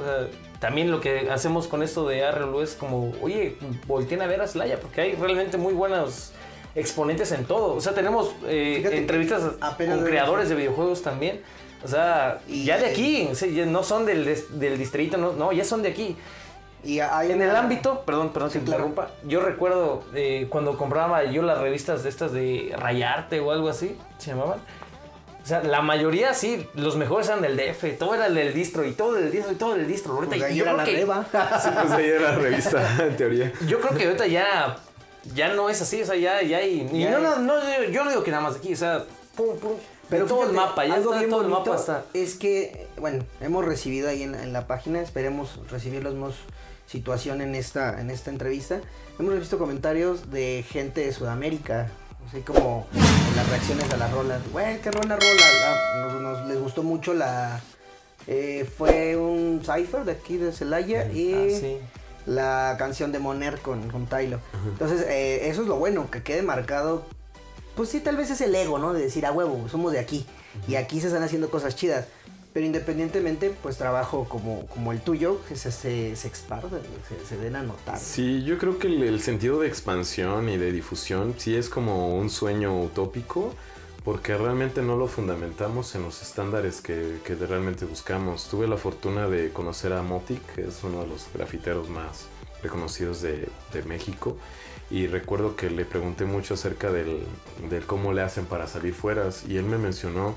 [0.59, 4.47] también lo que hacemos con esto de Arrelu es como, oye, volteen a ver a
[4.47, 6.33] Slaya, porque hay realmente muy buenos
[6.75, 7.75] exponentes en todo.
[7.75, 11.41] O sea, tenemos eh, entrevistas con creadores de videojuegos también.
[11.83, 13.31] O sea, ya de aquí,
[13.67, 16.17] no son del, del distrito, no, no, ya son de aquí.
[16.83, 21.59] Y en el ámbito, perdón, perdón si interrumpa, yo recuerdo eh, cuando compraba yo las
[21.59, 24.61] revistas de estas de Rayarte o algo así, se llamaban.
[25.43, 28.93] O sea, la mayoría sí, los mejores eran del DF, todo era del distro y
[28.93, 30.15] todo del distro y todo del distro.
[30.15, 31.25] Ahorita pues yo la reba.
[31.63, 33.53] sí, pues ahí era la revista, en teoría.
[33.67, 34.77] Yo creo que ahorita ya,
[35.35, 36.83] ya no es así, o sea, ya, ya hay.
[36.85, 39.05] no, no, no, yo no digo que nada más aquí, o sea,
[39.37, 39.73] pum, pum.
[40.11, 42.05] Pero todo el mapa, ya algo todo el mapa está.
[42.15, 46.35] Es que, bueno, hemos recibido ahí en, en la página, esperemos recibir los más
[46.91, 48.81] situación en esta, en esta entrevista.
[49.19, 51.89] Hemos visto comentarios de gente de Sudamérica,
[52.29, 54.41] así como en las reacciones a las rolas.
[54.53, 56.21] Güey, qué rola rola.
[56.21, 57.61] nos, les gustó mucho la.
[58.27, 61.87] Eh, fue un cipher de aquí de Celaya y ah,
[62.27, 64.41] la canción de Moner con, con Tylo.
[64.67, 67.05] Entonces, eh, eso es lo bueno, que quede marcado.
[67.77, 68.93] Pues sí, tal vez es el ego, ¿no?
[68.93, 70.27] De decir, a huevo, somos de aquí.
[70.69, 72.07] Y aquí se están haciendo cosas chidas.
[72.53, 77.37] Pero independientemente, pues trabajo como, como el tuyo, que se, se, se expande, se, se,
[77.37, 77.97] den a notar.
[77.97, 82.29] Sí, yo creo que el, sentido de expansión y de difusión sí es como un
[82.29, 83.55] sueño utópico,
[84.05, 88.49] porque realmente no lo fundamentamos en los estándares que, que realmente buscamos.
[88.49, 92.27] Tuve la fortuna de conocer a Motic, que es uno de los grafiteros más
[92.65, 94.37] reconocidos de, de México,
[94.91, 97.21] y recuerdo que le pregunté mucho acerca del,
[97.71, 100.35] del cómo le hacen para salir fuera, y él me mencionó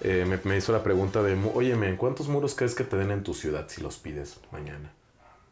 [0.00, 3.34] eh, me, hizo la pregunta de, oye, ¿cuántos muros crees que te den en tu
[3.34, 4.92] ciudad si los pides mañana?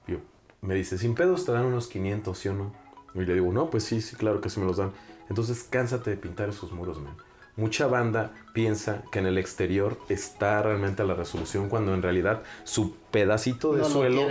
[0.06, 0.18] Yo,
[0.60, 2.74] me dice, sin pedos te dan unos 500, ¿sí o no?
[3.14, 4.92] Y le digo, no, pues sí, sí, claro que sí me los dan.
[5.28, 7.16] Entonces, cánsate de pintar esos muros, man.
[7.56, 12.42] Mucha banda piensa que en el exterior está realmente a la resolución cuando en realidad
[12.64, 14.26] su pedacito de suelo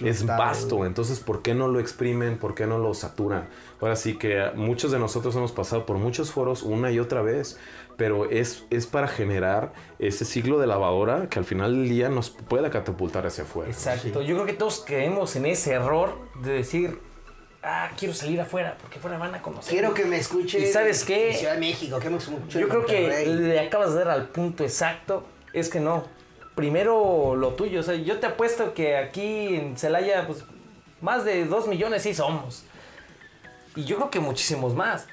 [0.00, 0.84] es vasto.
[0.84, 2.36] Entonces, ¿por qué no lo exprimen?
[2.36, 3.48] ¿Por qué no lo saturan?
[3.80, 7.58] Ahora sí que muchos de nosotros hemos pasado por muchos foros una y otra vez
[7.96, 12.30] pero es, es para generar ese ciclo de lavadora que al final del día nos
[12.30, 13.70] pueda catapultar hacia afuera.
[13.70, 16.98] Exacto, yo creo que todos caemos en ese error de decir,
[17.66, 19.72] ah, quiero salir afuera, porque fuera van a conocer.
[19.72, 20.60] Quiero que me escuche.
[20.60, 21.34] ¿Y sabes qué?
[21.34, 25.26] Ciudad de México, que me Yo creo que le acabas de dar al punto exacto,
[25.52, 26.04] es que no.
[26.54, 30.44] Primero lo tuyo, o sea, yo te apuesto que aquí en Celaya, pues,
[31.02, 32.64] más de dos millones sí somos.
[33.74, 35.06] Y yo creo que muchísimos más.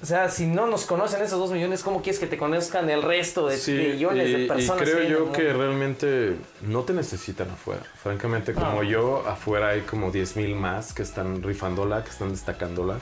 [0.00, 3.02] O sea, si no nos conocen esos dos millones, ¿cómo quieres que te conozcan el
[3.02, 4.88] resto de millones de personas?
[4.88, 7.82] Y creo yo que realmente no te necesitan afuera.
[8.00, 13.00] Francamente, como yo, afuera hay como 10 mil más que están rifándola, que están destacándola.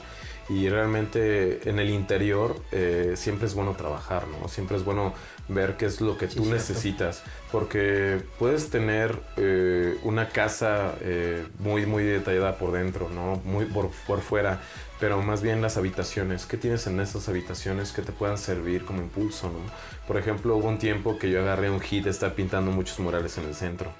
[0.49, 4.47] Y realmente en el interior eh, siempre es bueno trabajar, ¿no?
[4.47, 5.13] Siempre es bueno
[5.49, 7.21] ver qué es lo que tú necesitas.
[7.51, 13.41] Porque puedes tener eh, una casa eh, muy, muy detallada por dentro, ¿no?
[13.43, 14.61] Muy por, por fuera
[14.99, 16.45] pero más bien las habitaciones.
[16.45, 19.47] ¿Qué tienes en esas habitaciones que te puedan servir como impulso?
[19.47, 19.59] ¿no?
[20.07, 23.37] Por ejemplo, hubo un tiempo que yo agarré un hit de estar pintando muchos murales
[23.37, 23.91] en el centro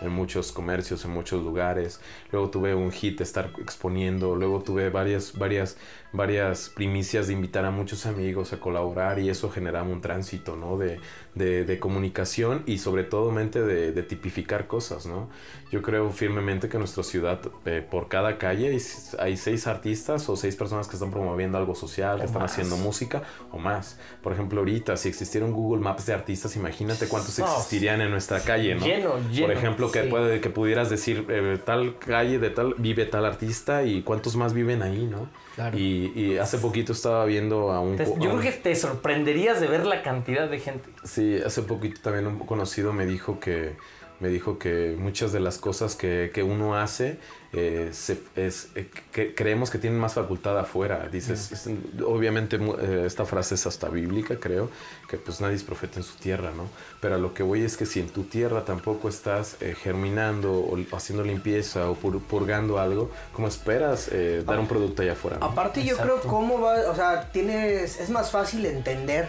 [0.00, 2.00] en muchos comercios, en muchos lugares.
[2.30, 4.36] Luego tuve un hit de estar exponiendo.
[4.36, 5.76] Luego tuve varias, varias,
[6.12, 10.76] varias primicias de invitar a muchos amigos a colaborar y eso generaba un tránsito, ¿no?
[10.76, 11.00] De,
[11.34, 15.28] de, comunicación y sobre todo mente de, tipificar cosas, ¿no?
[15.70, 18.78] Yo creo firmemente que en nuestra ciudad, eh, por cada calle,
[19.18, 23.22] hay, seis artistas o seis personas que están promoviendo algo social, que están haciendo música
[23.52, 23.98] o más.
[24.22, 28.40] Por ejemplo, ahorita, si existiera un Google Maps de artistas, imagínate cuántos existirían en nuestra
[28.40, 28.86] calle, ¿no?
[28.86, 29.46] Lleno, lleno.
[29.46, 33.82] Por ejemplo, que, puede, que pudieras decir, eh, tal calle de tal, vive tal artista
[33.82, 35.28] y cuántos más viven ahí, ¿no?
[35.74, 37.96] Y, y, hace poquito estaba viendo a un...
[37.96, 40.90] yo creo que te sorprenderías de ver la cantidad de gente.
[41.04, 43.76] Sí, hace poquito también un conocido me dijo que
[44.20, 47.18] me dijo que muchas de las cosas que, que uno hace
[47.52, 51.08] eh, es, eh, que creemos que tienen más facultad afuera.
[51.10, 51.68] Dices,
[52.04, 54.68] obviamente eh, esta frase es hasta bíblica, creo,
[55.08, 56.68] que pues nadie es profeta en su tierra, ¿no?
[57.00, 61.24] Pero lo que voy es que si en tu tierra tampoco estás germinando o haciendo
[61.24, 64.10] limpieza o purgando algo, ¿cómo esperas
[64.44, 65.38] dar un producto allá afuera?
[65.40, 69.28] Aparte yo creo cómo va, o sea, tienes, es más fácil entender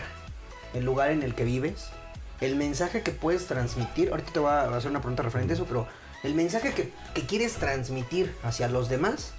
[0.74, 1.90] el lugar en el que vives
[2.42, 5.66] el mensaje que puedes transmitir, ahorita te voy a hacer una pregunta referente a eso,
[5.66, 5.88] pero
[6.24, 6.92] el mensaje que,
[7.26, 9.34] quieres transmitir hacia los demás,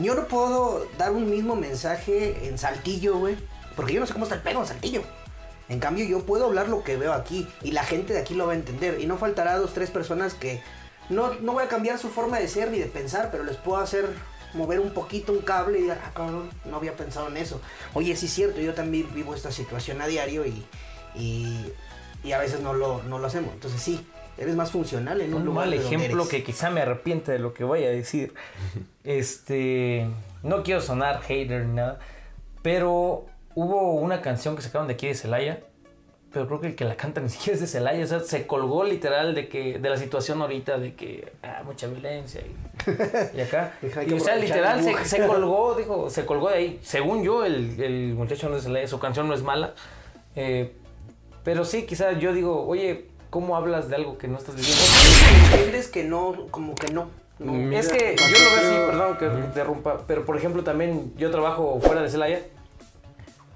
[0.00, 3.36] yo no puedo dar un mismo mensaje en Saltillo, güey,
[3.76, 5.02] porque yo no sé cómo está el pelo en Saltillo.
[5.68, 8.46] En cambio, yo puedo hablar lo que veo aquí y la gente de aquí lo
[8.46, 9.00] va a entender.
[9.00, 10.62] Y no faltará dos, tres personas que
[11.08, 13.80] no, no voy a cambiar su forma de ser ni de pensar, pero les puedo
[13.80, 14.08] hacer
[14.54, 17.60] mover un poquito un cable y digas, ah, cabrón, no había pensado en eso.
[17.94, 20.64] Oye, sí es cierto, yo también vivo esta situación a diario y,
[21.14, 21.56] y,
[22.24, 23.52] y a veces no lo, no lo hacemos.
[23.54, 24.06] Entonces sí,
[24.38, 27.52] eres más funcional en un, un lugar mal ejemplo que quizá me arrepiente de lo
[27.54, 28.34] que voy a decir.
[29.04, 30.06] Este,
[30.44, 31.98] no quiero sonar hater ni nada,
[32.62, 35.60] pero hubo una canción que sacaron de aquí de Celaya,
[36.32, 38.46] pero creo que el que la canta ni siquiera es de Celaya, o sea, se
[38.46, 43.40] colgó literal de que de la situación ahorita de que ah, mucha violencia y, y
[43.40, 43.74] acá.
[44.06, 46.80] Y, o sea, literal se, se colgó, dijo, se colgó de ahí.
[46.82, 49.74] Según yo, el, el muchacho no es Celaya, su canción no es mala.
[50.36, 50.72] eh,
[51.44, 54.82] pero sí, quizá yo digo, oye, ¿cómo hablas de algo que no estás viviendo?
[55.52, 57.08] Entiendes que no, como que no.
[57.38, 57.52] no.
[57.52, 61.12] Mira, Es que yo lo veo así, perdón que te interrumpa, pero por ejemplo también
[61.16, 62.40] yo trabajo fuera de Celaya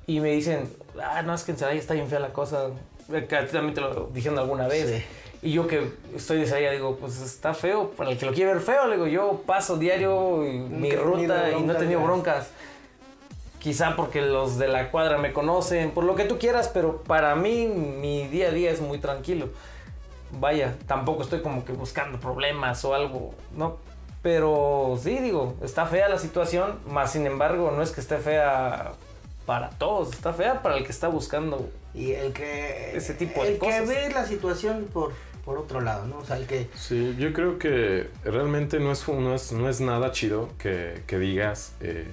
[0.07, 0.69] y me dicen,
[1.03, 2.69] ah, no, es que en Celaya está bien fea la cosa,
[3.07, 4.89] ti también te lo dijeron alguna vez.
[4.89, 5.05] Sí.
[5.43, 8.55] Y yo que estoy de Celaya digo, pues está feo, para el que lo quiere
[8.55, 12.49] ver feo, le digo, yo paso diario y mi ruta y no he tenido broncas.
[13.67, 17.35] Quizá porque los de la cuadra me conocen, por lo que tú quieras, pero para
[17.35, 19.49] mí mi día a día es muy tranquilo.
[20.39, 23.79] Vaya, tampoco estoy como que buscando problemas o algo, ¿no?
[24.23, 28.93] Pero sí, digo, está fea la situación, más sin embargo, no es que esté fea
[29.47, 31.69] para todos, está fea para el que está buscando.
[31.93, 32.97] Y el que.
[32.97, 33.81] Ese tipo de el cosas.
[33.81, 35.13] que ve la situación por,
[35.45, 36.19] por otro lado, ¿no?
[36.19, 36.69] O sea, el que.
[36.77, 41.19] Sí, yo creo que realmente no es, no es, no es nada chido que, que
[41.19, 42.07] digas eh,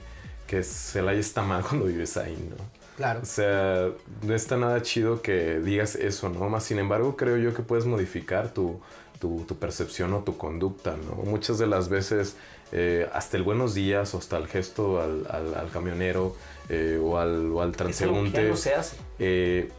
[0.54, 2.56] que Celaya está mal cuando vives ahí, ¿no?
[2.98, 3.22] Claro.
[3.24, 3.90] O sea,
[4.22, 6.48] no está nada chido que digas eso, ¿no?
[6.50, 8.80] Más sin embargo, creo yo que puedes modificar tu,
[9.20, 11.16] tu, tu percepción o tu conducta, ¿no?
[11.24, 12.36] Muchas de las veces,
[12.72, 16.36] eh, hasta el buenos días o hasta el gesto al, al- al camionero
[16.70, 18.96] eh, o al, o al Es algo que ya transeúnte, no se hace.
[19.18, 19.72] eh,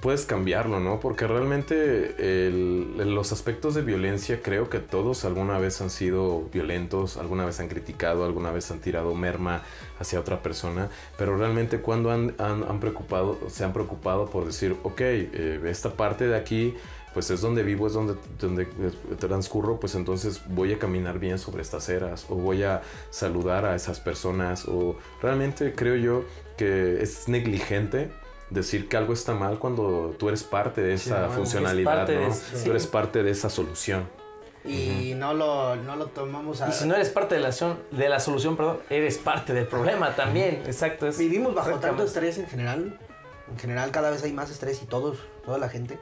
[0.00, 0.98] puedes cambiarlo, ¿no?
[1.00, 2.14] Porque realmente
[2.96, 7.68] los aspectos de violencia creo que todos alguna vez han sido violentos, alguna vez han
[7.68, 9.62] criticado, alguna vez han tirado merma
[9.98, 15.00] hacia otra persona, pero realmente cuando han- han preocupado, se han preocupado por decir, ok,
[15.00, 16.74] eh, esta parte de aquí
[17.12, 21.38] pues es donde vivo, es donde, donde eh, transcurro, pues entonces voy a caminar bien
[21.40, 26.24] sobre estas eras o voy a saludar a esas personas o realmente creo yo
[26.56, 28.12] que es negligente
[28.50, 32.34] decir que algo está mal cuando tú eres parte de esa funcionalidad, de ¿no?
[32.34, 32.64] sí.
[32.64, 34.08] Tú eres parte de esa solución.
[34.64, 36.68] Y no, lo, no lo tomamos a.
[36.68, 37.50] Y si no eres parte de la,
[37.90, 40.62] de la solución, perdón, eres parte del problema también.
[40.66, 41.06] Exacto.
[41.06, 42.98] es Vivimos bajo tanto estrés en general.
[43.50, 45.98] En general, cada vez hay más estrés y todos, toda la gente.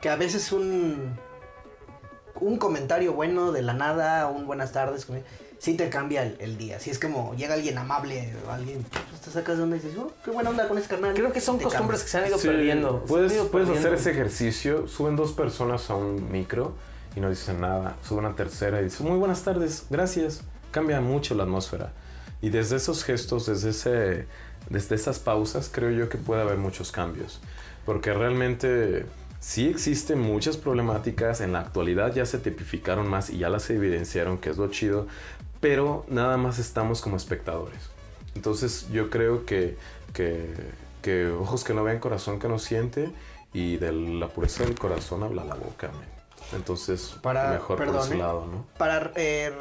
[0.00, 1.18] Que a veces un.
[2.40, 5.06] Un comentario bueno de la nada, un buenas tardes,
[5.60, 6.80] sí te cambia el, el día.
[6.80, 10.10] Si es como llega alguien amable alguien, pues, te sacas de onda y dices, oh,
[10.24, 11.14] qué buena onda con ese carnal.
[11.14, 13.04] Creo que son Te costumbres que se han ido Sí, perdiendo.
[13.04, 14.88] Puedes, ido puedes hacer ese ejercicio.
[14.88, 16.74] Suben dos personas a un micro
[17.14, 17.96] y no dicen nada.
[18.02, 20.40] Suben una tercera y dicen, muy buenas tardes, gracias.
[20.70, 21.92] Cambia mucho la atmósfera.
[22.40, 24.26] Y desde esos gestos, desde, ese,
[24.70, 27.40] desde esas pausas, creo yo que puede haber muchos cambios.
[27.84, 29.04] Porque realmente
[29.40, 31.40] sí existen muchas problemáticas.
[31.40, 35.06] En la actualidad ya se tipificaron más y ya las evidenciaron, que es lo chido.
[35.60, 37.90] Pero nada más estamos como espectadores.
[38.36, 39.76] Entonces yo creo que,
[40.14, 40.54] que,
[41.02, 43.10] que ojos que no ven, corazón que no siente,
[43.52, 45.88] y de la pureza del corazón habla la boca.
[45.88, 46.08] men.
[46.52, 48.18] Entonces, Para- mejor por perdón, ese ¿eh?
[48.18, 48.64] lado, ¿no?
[48.78, 49.52] Para eh,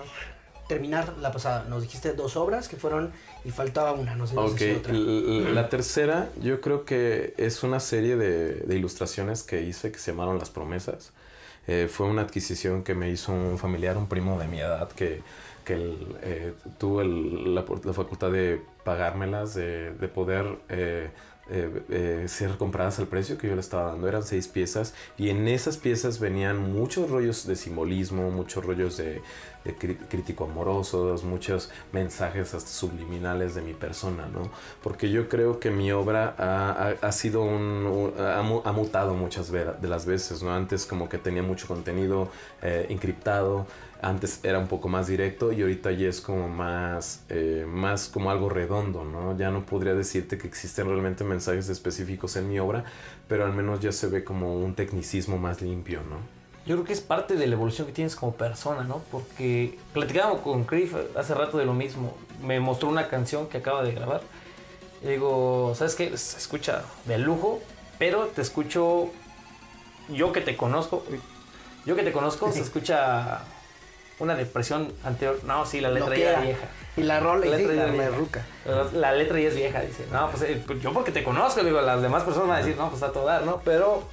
[0.68, 3.12] terminar la pasada, nos dijiste dos obras que fueron
[3.45, 4.93] y faltaba una, no sé si Ok, decir otra.
[4.93, 10.12] la tercera yo creo que es una serie de, de ilustraciones que hice que se
[10.12, 11.13] llamaron Las Promesas.
[11.67, 15.21] Eh, fue una adquisición que me hizo un familiar, un primo de mi edad, que,
[15.65, 21.10] que el, eh, tuvo el- la, la facultad de pagármelas, de, de poder eh,
[21.52, 24.08] eh, eh, ser compradas al precio que yo le estaba dando.
[24.08, 29.22] Eran seis piezas y en esas piezas venían muchos rollos de simbolismo, muchos rollos de,
[30.08, 34.50] crítico amorosos, muchos mensajes hasta subliminales de mi persona, ¿no?
[34.82, 39.88] Porque yo creo que mi obra ha, ha- sido ha, mu- ha mutado muchas de
[39.88, 40.54] las veces, ¿no?
[40.54, 42.30] Antes como que tenía mucho contenido
[42.62, 43.66] eh, encriptado,
[44.02, 48.32] antes era un poco más directo y ahorita ya es como más, eh, más como
[48.32, 49.38] algo redondo, ¿no?
[49.38, 52.86] Ya no podría decirte que existen realmente mensajes específicos en mi obra,
[53.28, 56.18] pero al menos ya se ve como un tecnicismo más limpio, ¿no?
[56.66, 59.02] Yo creo que es parte de la evolución que tienes como persona, ¿no?
[59.12, 62.16] Porque platicábamos con Griff hace rato de lo mismo.
[62.44, 64.22] Me mostró una canción que acaba de grabar.
[65.04, 66.16] Y digo, ¿sabes qué?
[66.16, 67.60] Se escucha de lujo,
[67.98, 69.10] pero te escucho.
[70.10, 71.04] Yo que te conozco.
[71.86, 73.42] Yo que te conozco, se escucha
[74.20, 75.40] una depresión anterior.
[75.46, 76.40] No, sí, la letra ya era.
[76.40, 76.68] es vieja.
[76.98, 78.12] Y la rola La sí, letra ya la es vieja.
[78.12, 78.46] merruca.
[78.94, 80.06] La, letra ya es vieja, dice.
[80.12, 82.90] No, pues eh, yo porque te conozco, digo, las demás personas van a decir, no,
[82.90, 83.62] pues está a todo dar, ¿no?
[83.64, 84.04] Pero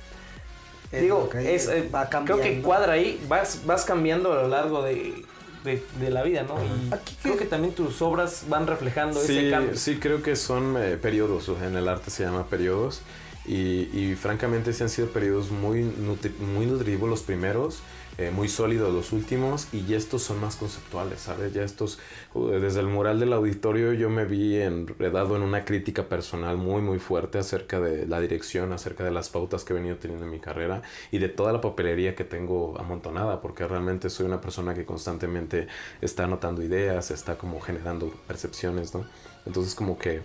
[0.93, 4.49] Es Digo, que es, eh, va creo que cuadra ahí, vas, vas cambiando a lo
[4.49, 5.25] largo de,
[5.65, 6.55] de, de la vida, ¿no?
[6.63, 9.77] Y Aquí creo que- también tus obras van reflejando Sí, ese cambio.
[9.77, 13.03] sí, creo que son eh, periodos, en el arte se llama periodos.
[13.49, 17.79] Y, y francamente sí han sido periodos muy, nutri- muy nutritivos los primeros,
[18.19, 21.53] eh, muy sólidos los últimos, y ya estos son más conceptuales, ¿sabes?
[21.53, 21.99] Ya estos,
[22.35, 26.99] desde el mural del auditorio yo me vi enredado en una crítica personal muy, muy
[26.99, 30.41] fuerte acerca de la dirección, acerca de las pautas que he venido teniendo en mi
[30.41, 34.87] carrera y de toda la papelería que tengo amontonada, porque realmente soy una persona que
[34.87, 35.67] constantemente
[36.01, 39.05] está anotando ideas, está como generando percepciones, ¿no?
[39.45, 40.23] Entonces como que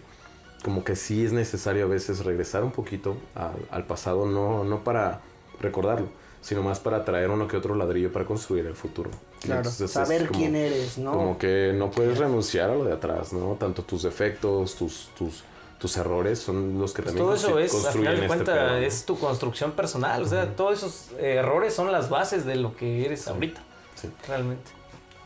[0.63, 4.83] como que sí es necesario a veces regresar un poquito al, al pasado, no, no
[4.83, 5.21] para
[5.59, 6.09] recordarlo,
[6.41, 9.09] sino más para traer uno que otro ladrillo para construir el futuro.
[9.41, 11.11] Claro, Entonces, saber como- quién eres, ¿no?
[11.13, 13.55] Como que no puedes renunciar a lo de atrás, ¿no?
[13.59, 15.43] Tanto tus defectos, tus, tus,
[15.79, 18.27] tus errores son los que Pues también todo eso es, al construyen final de este
[18.27, 18.77] cuentas, pedo, ¿no?
[18.77, 20.23] es tu construcción personal.
[20.23, 23.61] O sea, todos esos errores son las bases de lo que eres ahorita.
[23.95, 24.09] Sí.
[24.27, 24.71] Realmente.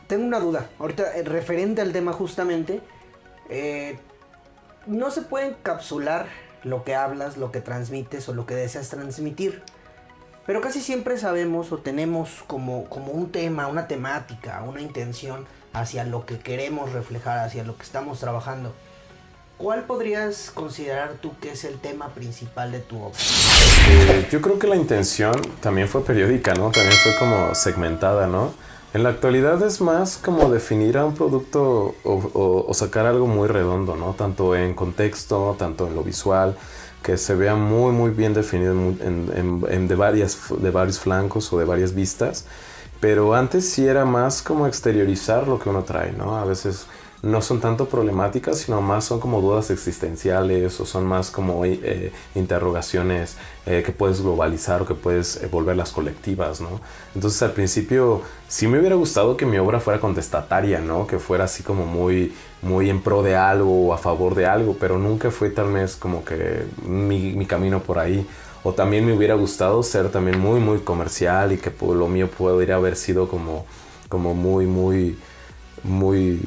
[0.08, 0.70] Tengo una duda.
[0.80, 2.82] Ahorita, eh, referente al tema justamente,
[3.50, 3.98] eh,
[4.86, 6.28] no se puede encapsular
[6.64, 9.64] lo que hablas, lo que transmites o lo que deseas transmitir.
[10.46, 16.04] Pero casi siempre sabemos o tenemos como, como un tema, una temática, una intención hacia
[16.04, 18.72] lo que queremos reflejar, hacia lo que estamos trabajando.
[19.58, 23.18] ¿Cuál podrías considerar tú que es el tema principal de tu obra?
[23.90, 26.72] Eh, yo creo que la intención también fue periódica, ¿no?
[26.72, 28.54] También fue como segmentada, ¿no?
[28.94, 33.28] En la actualidad es más como definir a un producto o, o- o sacar algo
[33.28, 34.14] muy redondo, ¿no?
[34.14, 36.56] Tanto en contexto, tanto en lo visual,
[37.06, 41.66] que se vea muy, muy bien definido en, de, varias, de varios flancos o de
[41.66, 42.46] varias vistas.
[43.00, 46.36] Pero antes sí era más como exteriorizar lo que uno trae, ¿no?
[46.36, 46.88] A veces
[47.22, 52.12] no son tanto problemáticas, sino más son como dudas existenciales o son más como eh,
[52.36, 56.82] interrogaciones eh, que puedes globalizar o que puedes eh, volverlas colectivas, ¿no?
[57.16, 61.08] Entonces al principio sí me hubiera gustado que mi obra fuera contestataria, ¿no?
[61.08, 64.76] Que fuera así como muy, muy en pro de algo o a favor de algo,
[64.80, 68.28] pero nunca fue tal vez como que mi, mi camino por ahí.
[68.64, 72.76] O también me hubiera gustado ser también muy, muy comercial y que lo mío podría
[72.76, 73.64] haber sido como,
[74.10, 75.20] como muy, muy,
[75.84, 76.42] muy,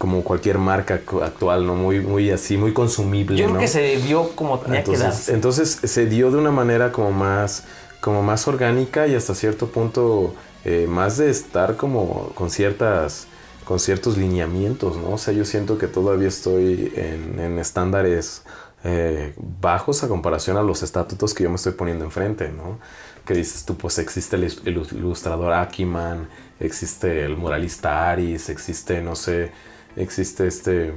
[0.00, 1.74] como cualquier marca actual, ¿no?
[1.74, 3.50] Muy, muy así, muy consumible, Yo ¿no?
[3.50, 5.34] creo que se vio como tenía que darse.
[5.34, 7.64] entonces se dio de una manera como más,
[8.00, 10.34] como más orgánica y hasta cierto punto
[10.64, 13.26] eh, más de estar como con ciertas
[13.66, 15.10] con ciertos lineamientos, ¿no?
[15.10, 18.42] O sea, yo siento que todavía estoy en, en estándares
[18.84, 22.78] eh, bajos a comparación a los estatutos que yo me estoy poniendo enfrente, ¿no?
[23.26, 26.26] Que dices tú, pues existe el ilustrador Akiman,
[26.58, 29.52] existe el muralista Aris, existe, no sé,
[29.96, 30.92] existe este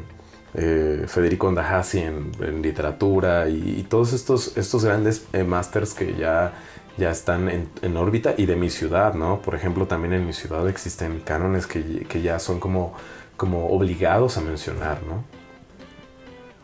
[0.55, 6.53] eh, Federico Andahasi en, en literatura y, todos estos, estos grandes eh, masters que ya,
[6.97, 9.41] ya están en, órbita y de mi ciudad, ¿no?
[9.41, 12.93] Por ejemplo, también en mi ciudad existen cánones que, que ya son como,
[13.35, 15.23] como obligados a mencionar, ¿no?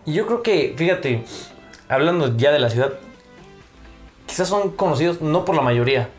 [0.05, 1.23] Yo creo que, fíjate,
[1.87, 2.93] hablando ya de la ciudad,
[4.27, 6.09] quizás son conocidos no por la mayoría,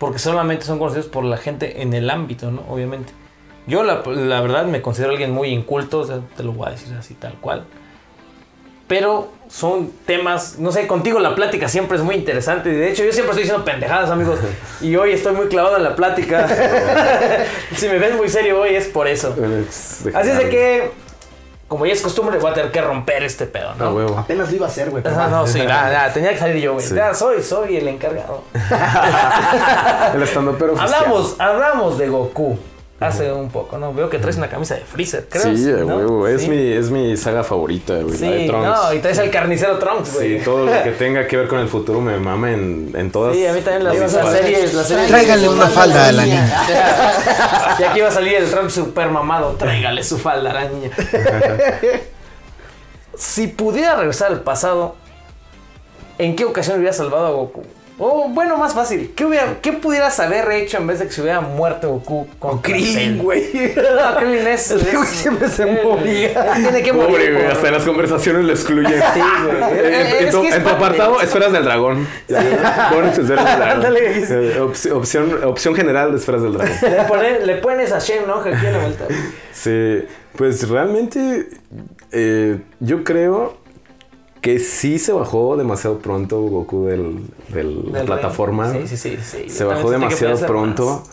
[0.00, 2.62] porque solamente son conocidos por la gente en el ámbito, ¿no?
[2.68, 3.12] Obviamente.
[3.68, 6.70] Yo la, la verdad me considero alguien muy inculto, o sea, te lo voy a
[6.70, 7.66] decir así tal cual.
[8.88, 12.70] Pero son temas, no sé, contigo la plática siempre es muy interesante.
[12.70, 14.38] y De hecho, yo siempre estoy diciendo pendejadas, amigos.
[14.80, 16.48] Y hoy estoy muy clavado en la plática.
[17.76, 19.36] si me ves muy serio hoy es por eso.
[20.14, 20.90] Así es de que,
[21.68, 23.90] como ya es costumbre, voy a tener que romper este pedo, ¿no?
[23.90, 24.16] Huevo.
[24.16, 25.02] Apenas lo iba a hacer, güey.
[25.06, 26.86] Ah, no, sí, nada, nada, tenía que salir yo, güey.
[26.86, 26.94] Sí.
[26.94, 28.44] Ya, soy, soy el encargado.
[30.14, 32.58] El estando pero hablamos, hablamos de Goku
[33.00, 33.94] hace un poco, ¿no?
[33.94, 35.56] Veo que traes una camisa de Freezer, creo.
[35.56, 35.96] Sí, a ¿no?
[35.98, 36.26] huevo.
[36.26, 36.48] Es, Sí.
[36.50, 38.18] mi, es mi saga favorita, güey.
[38.18, 38.66] la de Sí, Trunks.
[38.66, 40.38] no, y traes el carnicero Trunks, güey.
[40.38, 43.36] Sí, todo lo que tenga que ver con el futuro me mama en, en todas
[43.36, 45.06] Sí, a mí también las, las series, las series.
[45.08, 46.64] Tráiganle una falda a la niña.
[47.78, 49.52] Y aquí va a salir el Trunks super mamado.
[49.52, 50.90] Tráigale su falda a la niña.
[53.16, 54.96] si pudiera regresar al pasado,
[56.18, 57.62] ¿en qué ocasión hubiera salvado a Goku?
[58.00, 61.20] O bueno, más fácil, ¿qué, hubiera, ¿qué pudieras haber hecho en vez de que se
[61.20, 63.50] hubiera muerto Goku con Krillin, güey.
[63.76, 64.70] No, Krillin es.
[64.70, 66.28] El güey es- siempre se él- moría.
[66.56, 67.32] él Tiene que Pobre, morir.
[67.32, 68.92] güey, por- hasta en las conversaciones lo excluyen.
[69.14, 69.78] Sí, güey.
[69.80, 72.06] En, en Es tu, en apartado, de- esferas del dragón.
[72.28, 73.68] Pones esferas del dragón.
[73.70, 74.00] Ándale.
[74.28, 76.76] Eh, op- opción, opción general de esferas del dragón.
[76.82, 78.42] Le, pone- le pones a Shen, ¿no?
[78.42, 79.04] Que aquí en la vuelta.
[79.52, 80.04] Sí,
[80.36, 81.48] pues realmente
[82.12, 83.57] eh, yo creo
[84.52, 87.18] que sí se bajó demasiado pronto Goku del,
[87.52, 88.72] del- la plataforma.
[88.72, 89.16] Sí, sí, sí.
[89.22, 89.50] sí.
[89.50, 90.86] se bajó demasiado pronto.
[91.06, 91.10] más.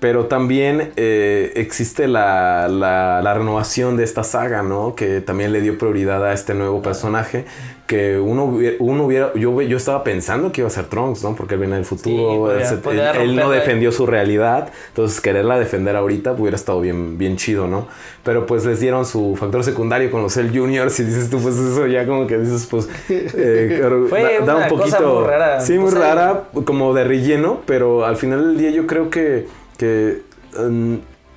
[0.00, 4.96] Pero también eh, existe la, la- la renovación de esta saga, ¿no?
[4.96, 7.44] Que también le dio prioridad a este nuevo personaje.
[7.92, 11.36] Que uno, hubiera- uno hubiera, yo, yo estaba pensando que iba a ser Trunks, ¿no?
[11.36, 14.70] Porque él viene del futuro, podría- él, se- podría él- él no defendió su realidad,
[14.88, 17.88] entonces quererla defender ahorita hubiera estado bien, bien chido, ¿no?
[18.24, 21.56] Pero pues les dieron su factor secundario con los Cell Juniors y dices tú, pues
[21.58, 22.88] eso ya como que dices, pues...
[23.10, 25.20] eh, Fue da, da una un cosa poquito...
[25.20, 25.60] muy rara.
[25.60, 29.10] Sí, muy O sea, rara, como de relleno, pero al final del día yo creo
[29.10, 30.22] que, que
[30.58, 30.94] mm,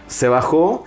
[0.08, 0.86] se bajó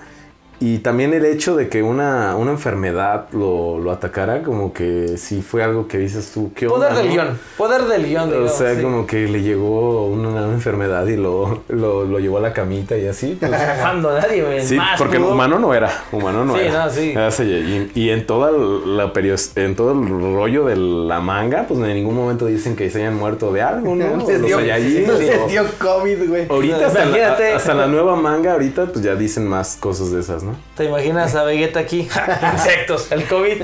[0.61, 5.41] y también el hecho de que una, una enfermedad lo, lo atacara, como que sí
[5.43, 6.89] fue algo que dices tú, ¿qué onda?
[6.89, 7.13] Poder del no?
[7.13, 7.39] guion.
[7.57, 8.23] Poder del guion.
[8.25, 8.83] O digamos, sea, sí.
[8.83, 12.97] como que le llegó una, una enfermedad y lo, lo, lo llevó a la camita
[12.97, 13.37] y así.
[13.39, 15.33] Pues, Cuando nadie güey, sí, más porque pudo.
[15.33, 16.87] humano no era, humano no Sí, era.
[16.87, 17.91] no, sí.
[17.95, 22.15] Y, en toda la perios- en todo el rollo de la manga, pues en ningún
[22.17, 24.17] momento dicen que se hayan muerto de algo, ¿no?
[24.27, 26.47] Les Los dio, les dio COVID, güey.
[26.49, 30.43] Ahorita hasta la, hasta la nueva manga, ahorita pues ya dicen más cosas de esas,
[30.43, 30.48] ¿no?
[30.77, 32.09] ¿Te imaginas a Vegeta aquí?
[32.53, 33.11] Insectos.
[33.11, 33.63] El COVID.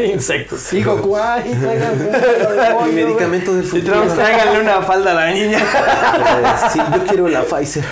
[0.12, 0.72] Insectos.
[0.72, 1.54] Y Goku, ay,
[2.86, 3.92] Mi medicamento del Y futuro.
[3.94, 5.58] Trunks, tráiganle una falda a la niña.
[5.58, 7.84] Eh, sí, yo quiero la Pfizer.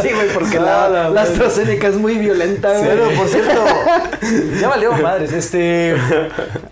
[0.00, 2.84] Sí, güey, porque la, la- la AstraZeneca es muy violenta, güey.
[2.84, 3.64] Pero por cierto,
[4.60, 5.32] ya valió madres.
[5.32, 5.96] Este.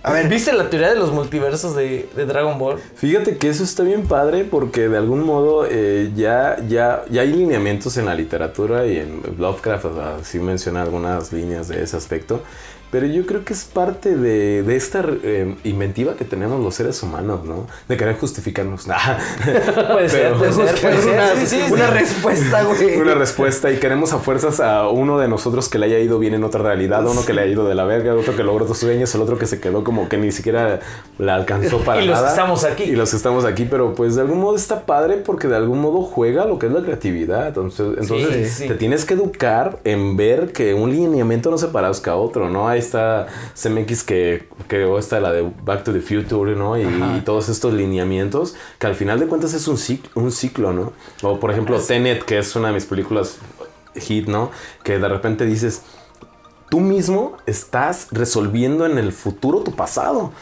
[0.02, 0.28] A ver.
[0.28, 2.78] ¿Viste la teoría de los multiversos de, de Dragon Ball?
[2.96, 7.28] Fíjate que eso está bien padre porque de algún modo eh, ya, ya, ya hay
[7.32, 10.38] lineamientos en la literatura y en Lovecraft, o sea, sí
[10.76, 12.42] algunas líneas de ese aspecto.
[12.90, 17.02] Pero yo creo que es parte de, de esta eh, inventiva que tenemos los seres
[17.04, 17.66] humanos, ¿no?
[17.88, 18.84] De querer justificarnos.
[19.92, 21.12] Puede ser, Pero- puede ser, puede ser.
[21.14, 21.72] una, Sí, sí, sí.
[21.72, 22.96] una respuesta, güey.
[22.98, 26.34] una respuesta y queremos a fuerzas a uno de nosotros que le haya ido bien
[26.34, 28.78] en otra realidad, uno que le haya ido de la verga, otro que logró sus
[28.78, 30.80] sueños, el otro que se quedó como que ni siquiera
[31.18, 32.30] la alcanzó para Y los nada.
[32.30, 32.84] estamos aquí.
[32.84, 36.02] Y los estamos aquí, pero pues de algún modo está padre porque de algún modo
[36.02, 37.48] juega lo que es la creatividad.
[37.48, 42.16] Entonces, entonces te tienes que educar en ver que un lineamiento no se parezca a
[42.16, 42.68] otro, ¿no?
[42.68, 46.76] Ahí está CMX que creó esta, la de Back to the Future, ¿no?
[46.76, 50.72] Y, y todos estos lineamientos que al final de cuentas es un ciclo, un ciclo
[50.72, 50.92] ¿no?
[51.22, 53.36] O por ejemplo Tenet, que es una de mis películas
[53.94, 54.50] hit, ¿no?
[54.82, 55.82] Que de repente dices,
[56.68, 60.32] tú mismo estás resolviendo en el futuro tu pasado.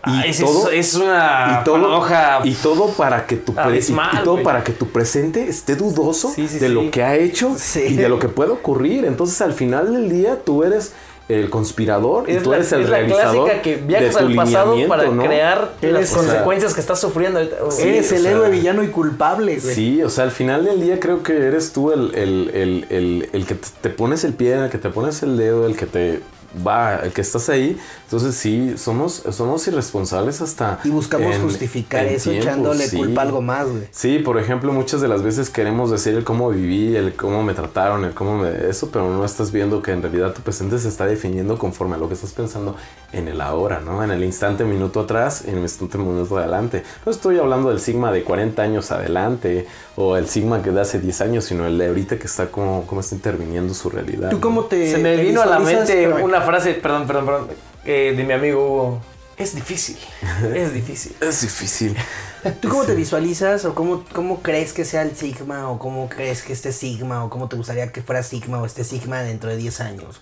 [0.00, 2.06] Ah, es, es- es una y todo,
[2.44, 6.30] y todo para que tu y- abismal, y todo para que tu presente esté dudoso
[6.30, 6.72] Sí, sí, de sí.
[6.72, 9.04] lo que ha hecho y de lo que puede ocurrir.
[9.04, 10.92] Entonces, al final del día, tú eres
[11.28, 14.34] el conspirador y Es tú la, eres el es la realizador clásica que viajas al
[14.34, 15.22] pasado para ¿no?
[15.22, 17.40] crear las consecuencias que estás sufriendo.
[17.40, 19.74] Eres el sea, héroe villano y culpable, güey.
[19.74, 23.28] Sí, o sea, al final del día creo que eres tú el, el, el, el,
[23.32, 25.86] el que te te pones el pie, el que te pones el dedo, el que
[25.86, 26.20] te
[26.66, 27.78] va, el que estás ahí.
[28.04, 30.78] Entonces sí, somos, somos irresponsables hasta...
[30.84, 32.96] Y buscamos en- justificar en eso tiempo, echándole sí.
[32.96, 33.82] culpa a algo más, güey.
[33.90, 37.54] Sí, por ejemplo, muchas de las veces queremos decir el cómo viví, el cómo me
[37.54, 38.68] trataron, el cómo me...
[38.68, 41.98] Eso, pero no estás viendo que en realidad tu presente se está definiendo conforme a
[41.98, 42.76] lo que estás pensando
[43.12, 44.02] en el ahora, ¿no?
[44.02, 46.82] En el instante, minuto atrás, en el instante, minuto adelante.
[47.04, 50.98] No estoy hablando del sigma de 40 años adelante o el sigma que de hace
[51.00, 54.30] 10 años, sino el de ahorita que está como, cómo está interviniendo su realidad.
[54.30, 54.40] ¿Tú ¿no?
[54.42, 56.20] cómo te Se me te vino a la mente Espérame.
[56.38, 57.48] Una frase, perdón, perdón, perdón,
[57.84, 59.00] eh, de mi amigo Hugo.
[59.36, 59.96] Es difícil,
[60.54, 61.14] es difícil.
[61.20, 61.96] Es difícil.
[62.60, 66.42] ¿Tú cómo te visualizas o cómo, cómo crees que sea el Sigma o cómo crees
[66.42, 69.56] que este Sigma o cómo te gustaría que fuera Sigma o este Sigma dentro de
[69.56, 70.20] 10 años?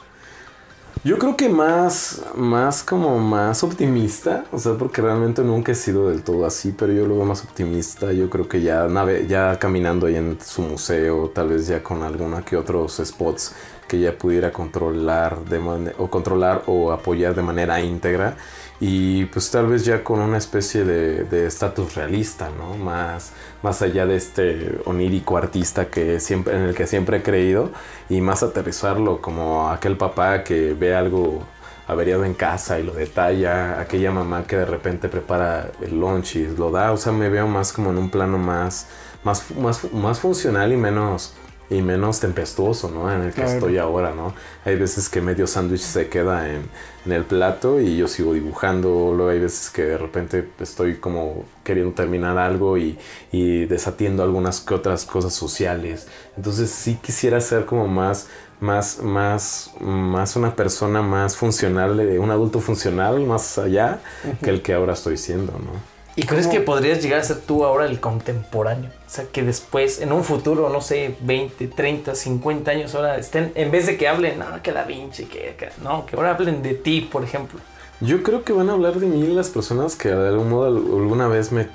[1.04, 6.08] Yo creo que más, más como más optimista, o sea, porque realmente nunca he sido
[6.08, 8.12] del todo así, pero yo lo veo más optimista.
[8.12, 12.02] Yo creo que ya nave, ya caminando ahí en su museo, tal vez ya con
[12.02, 13.54] alguna que otros spots
[13.88, 18.36] que ya pudiera controlar de o controlar o apoyar de manera íntegra
[18.80, 22.76] y pues tal vez ya con una especie de estatus realista, ¿no?
[22.76, 23.32] Más,
[23.62, 27.70] más allá de este onírico artista que siempre, en el que siempre he creído
[28.08, 31.42] y más aterrizarlo como aquel papá que ve algo
[31.88, 36.46] averiado en casa y lo detalla, aquella mamá que de repente prepara el lunch y
[36.46, 38.88] lo da, o sea, me veo más como en un plano más,
[39.24, 41.34] más, más, más funcional y menos
[41.68, 43.12] y menos tempestuoso, ¿no?
[43.12, 43.50] En el que Claro.
[43.50, 44.34] estoy ahora, ¿no?
[44.64, 46.62] Hay veces que medio sándwich se queda en,
[47.04, 51.44] en el plato y yo sigo dibujando, luego hay veces que de repente estoy como
[51.64, 52.98] queriendo terminar algo y,
[53.32, 56.06] y desatiendo algunas que otras cosas sociales.
[56.36, 58.28] Entonces sí quisiera ser como más,
[58.60, 64.00] más, más, más una persona más funcional, un adulto funcional más allá
[64.42, 65.95] que el que ahora estoy siendo, ¿no?
[66.16, 68.90] ¿Y crees cómo- que podrías llegar a ser tú ahora el contemporáneo?
[69.06, 73.52] O sea, que después, en un futuro, no sé, 20, 30, 50 años, ahora estén,
[73.54, 76.62] en vez de que hablen, no, que Da Vinci, que, que- no, que ahora hablen
[76.62, 77.60] de ti, por ejemplo.
[78.00, 81.28] Yo creo que van a hablar de mí las personas que de algún modo alguna
[81.28, 81.66] vez me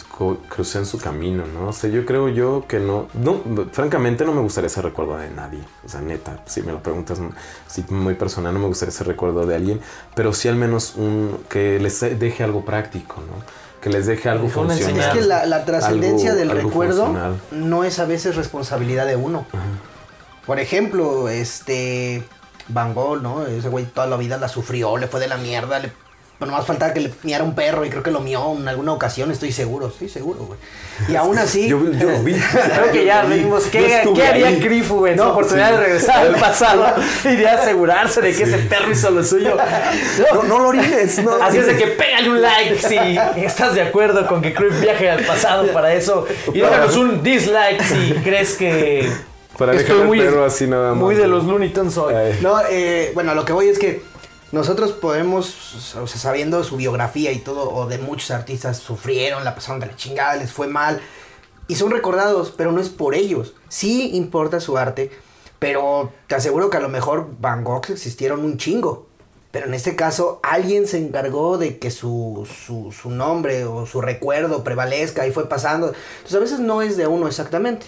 [0.50, 1.70] crucé en su camino, ¿no?
[1.70, 5.32] O sea, yo creo yo que no, no, francamente no me gustaría ese recuerdo de
[5.32, 5.62] nadie.
[5.84, 7.20] O sea, neta, si me lo preguntas
[7.68, 9.82] así muy personal, no me gustaría ese recuerdo de alguien,
[10.14, 13.61] pero sí al menos un que les deje algo práctico, ¿no?
[13.82, 15.00] Que les deje algo funcional.
[15.00, 17.42] Es que la, la trascendencia Algo- del algo recuerdo funcional.
[17.52, 19.46] no es a veces responsabilidad de uno.
[20.46, 22.24] Por ejemplo, este
[22.68, 23.46] Van Gogh, ¿no?
[23.46, 25.92] Ese güey toda la vida la sufrió, le fue de la mierda, le
[26.42, 28.94] pero nomás faltaba que le miara un perro y creo que lo mió en alguna
[28.94, 30.58] ocasión, estoy seguro, estoy seguro, güey.
[31.08, 32.34] Y aún así, Yo, yo lo vi.
[32.74, 34.50] Creo que ya vimos qué, qué haría.
[34.54, 35.74] Grifu en No, oportunidad sí.
[35.78, 36.86] de regresar al pasado
[37.26, 39.56] y de asegurarse de que ese perro hizo lo suyo.
[40.34, 41.34] No, no lo orines, no.
[41.36, 42.98] Así es de que pégale un like si
[43.46, 46.26] estás de acuerdo con que Cruyff viaje al pasado para eso.
[46.56, 49.12] Y déjanos un dislike si crees que
[49.60, 50.98] Para estoy dejar muy, perro así nada más.
[50.98, 52.16] muy de los Looney Tunes hoy.
[52.16, 52.39] Ay.
[52.42, 54.10] no, eh, bueno, a lo que voy es que
[54.52, 59.88] nosotros podemos, sabiendo su biografía y todo, o de muchos artistas sufrieron, la pasaron de
[59.88, 61.02] la chingada, les fue mal,
[61.68, 63.54] y son recordados, pero no es por ellos.
[63.70, 65.10] Sí importa su arte,
[65.58, 69.08] pero te aseguro que a lo mejor Van Gogh existieron un chingo.
[69.52, 74.02] Pero en este caso, alguien se encargó de que su, su, su nombre o su
[74.02, 75.88] recuerdo prevalezca y fue pasando.
[75.88, 77.88] Entonces, a veces no es de uno exactamente.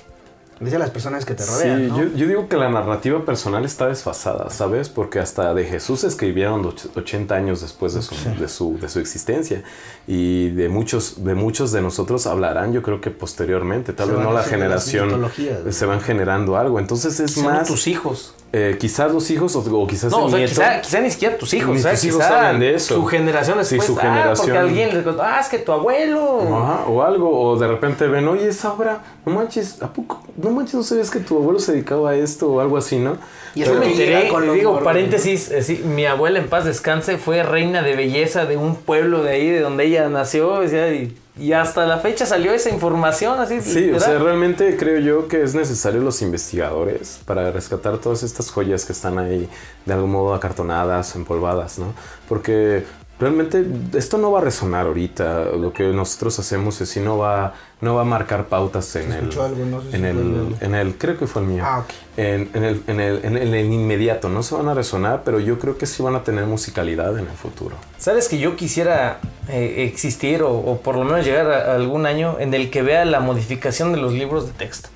[0.60, 1.80] De las personas que te rodean.
[1.82, 1.98] Sí, ¿no?
[1.98, 4.88] yo, yo digo que la narrativa personal está desfasada, ¿sabes?
[4.88, 9.00] Porque hasta de Jesús escribieron och- 80 años después de su, de su, de su
[9.00, 9.64] existencia.
[10.08, 13.94] Y de muchos, de muchos de nosotros hablarán, yo creo que posteriormente.
[13.94, 15.30] Tal Se vez no la generación
[15.70, 16.80] se van generando algo.
[16.80, 17.68] Entonces es Son más.
[17.68, 18.34] tus hijos.
[18.56, 20.52] Eh, quizás los hijos o, o quizás No, el o sea, nieto.
[20.54, 21.72] quizá, quizá ni siquiera tus hijos.
[21.74, 22.94] Ni o sea, tus hijos quizá hablan de eso.
[22.96, 23.88] Su generación Sí, después.
[23.88, 24.58] su Ah, porque generación.
[24.58, 26.40] alguien le contó, ah, es que tu abuelo.
[26.56, 30.22] Ajá, o algo, o de repente ven, oye, esa obra, no manches, ¿a poco?
[30.38, 33.18] No manches, no sabías que tu abuelo se dedicaba a esto o algo así, ¿no?
[33.56, 36.48] Y eso me que llega enteré, con los digo, paréntesis, eh, sí, mi abuela en
[36.48, 40.68] paz descanse fue reina de belleza de un pueblo de ahí, de donde ella nació,
[40.68, 43.62] sea, y, y hasta la fecha salió esa información así.
[43.62, 48.52] Sí, o sea, realmente creo yo que es necesario los investigadores para rescatar todas estas
[48.52, 49.50] joyas que están ahí
[49.86, 51.94] de algún modo acartonadas, empolvadas, ¿no?
[52.30, 52.86] Porque
[53.20, 55.46] realmente esto no va a resonar ahorita.
[55.60, 59.26] Lo que nosotros hacemos es si no va, no va a marcar pautas en el,
[59.40, 61.64] algo, no sé si en fue el en el, creo que fue el mío.
[61.66, 61.94] Ah, ok.
[62.18, 65.22] En, en el, en, el, en el- en el inmediato, no se van a resonar,
[65.24, 67.76] pero yo creo que sí van a tener musicalidad en el futuro.
[67.98, 72.38] ¿Sabes que yo quisiera eh, existir o, o por lo menos llegar a algún año
[72.40, 74.90] en el que vea la modificación de los libros de texto?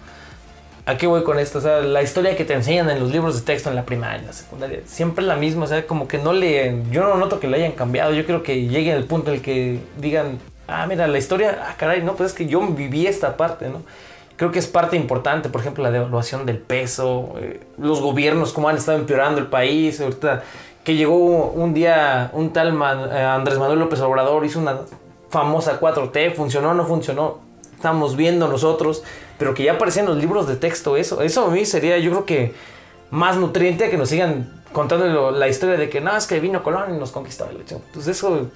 [0.87, 1.57] ¿A qué voy con esto?
[1.57, 4.19] O sea, la historia que te enseñan en los libros de texto en la primaria,
[4.19, 5.65] en la secundaria, siempre es la misma.
[5.65, 6.81] O sea, como que no le.
[6.91, 8.13] Yo no noto que le hayan cambiado.
[8.13, 11.75] Yo creo que llegue al punto en el que digan, ah, mira, la historia, ah,
[11.77, 13.81] caray, no, pues es que yo viví esta parte, ¿no?
[14.37, 18.69] Creo que es parte importante, por ejemplo, la devaluación del peso, eh, los gobiernos, cómo
[18.69, 19.99] han estado empeorando el país.
[19.99, 20.43] Ahorita
[20.85, 24.77] que llegó un día un tal Man- eh, Andrés Manuel López Obrador, hizo una
[25.29, 27.39] famosa 4T, funcionó o no funcionó,
[27.75, 29.03] estamos viendo nosotros,
[29.37, 31.21] pero que ya aparecía en los libros de texto eso.
[31.21, 32.53] Eso a mí sería, yo creo que
[33.11, 36.93] más nutriente que nos sigan contando la historia de que no, es que vino Colón
[36.95, 37.47] y nos conquistó.
[37.93, 38.47] Pues eso,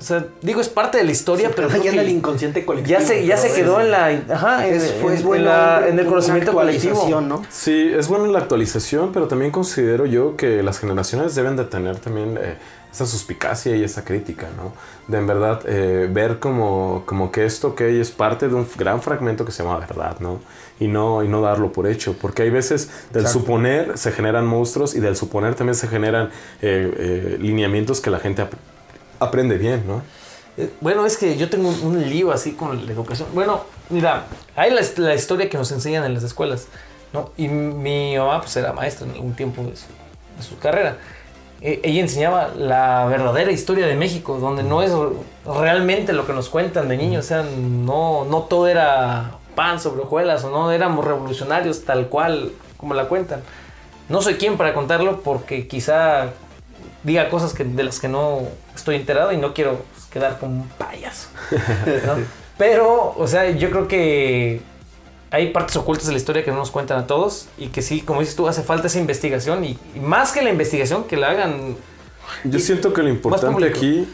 [0.00, 2.98] o sea, digo, es parte de la historia, pero ya en el inconsciente colectivo.
[2.98, 5.26] ya se, ya se quedó es- en la, ajá, en, es, fue- es en- en
[5.26, 6.92] bueno la- en el conocimiento colectivo.
[6.94, 7.42] actualización, ¿no?
[7.48, 11.96] Sí, es bueno la actualización, pero también considero yo que las generaciones deben de tener
[11.98, 12.56] también eh,
[12.92, 14.72] esa suspicacia y esa crítica, ¿no?
[15.08, 19.00] De en verdad eh, ver como, como que esto que es parte de un gran
[19.00, 20.40] fragmento que se llama verdad, ¿no?
[20.78, 23.40] Y no, y no darlo por hecho, porque hay veces del Exacto.
[23.40, 26.26] suponer se generan monstruos y del suponer también se generan
[26.60, 28.52] eh, eh, lineamientos que la gente ap-
[29.20, 30.02] aprende bien, ¿no?
[30.58, 33.28] Eh, Bueno, es que yo tengo un, un lío así con la educación.
[33.32, 36.66] Bueno, mira, hay la, la historia que nos enseñan en las escuelas,
[37.14, 37.30] ¿no?
[37.38, 39.86] Y mi mamá, pues, era maestra en algún tiempo de su,
[40.36, 40.98] de su carrera.
[41.64, 44.92] Eh, ella enseñaba la verdadera historia de México, donde no es
[45.46, 47.24] realmente lo que nos cuentan de niños.
[47.24, 52.52] O sea, no, no todo era pan sobre hojuelas o no éramos revolucionarios tal cual
[52.76, 53.42] como la cuentan.
[54.08, 56.30] No soy quien para contarlo porque quizá
[57.04, 58.40] diga cosas que, de las que no
[58.74, 59.82] estoy enterado y no quiero
[60.12, 61.28] quedar como un payaso.
[62.06, 62.14] ¿no?
[62.58, 64.60] Pero, o sea, yo creo que
[65.32, 68.02] hay partes ocultas de la historia que no nos cuentan a todos y que sí,
[68.02, 71.30] como dices tú, hace falta esa investigación y, y más que la investigación, que la
[71.30, 71.74] hagan.
[72.44, 74.06] Yo siento que lo importante aquí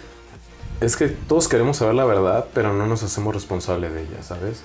[0.80, 4.62] es que todos queremos saber la verdad, pero no nos hacemos responsables de ella, ¿sabes?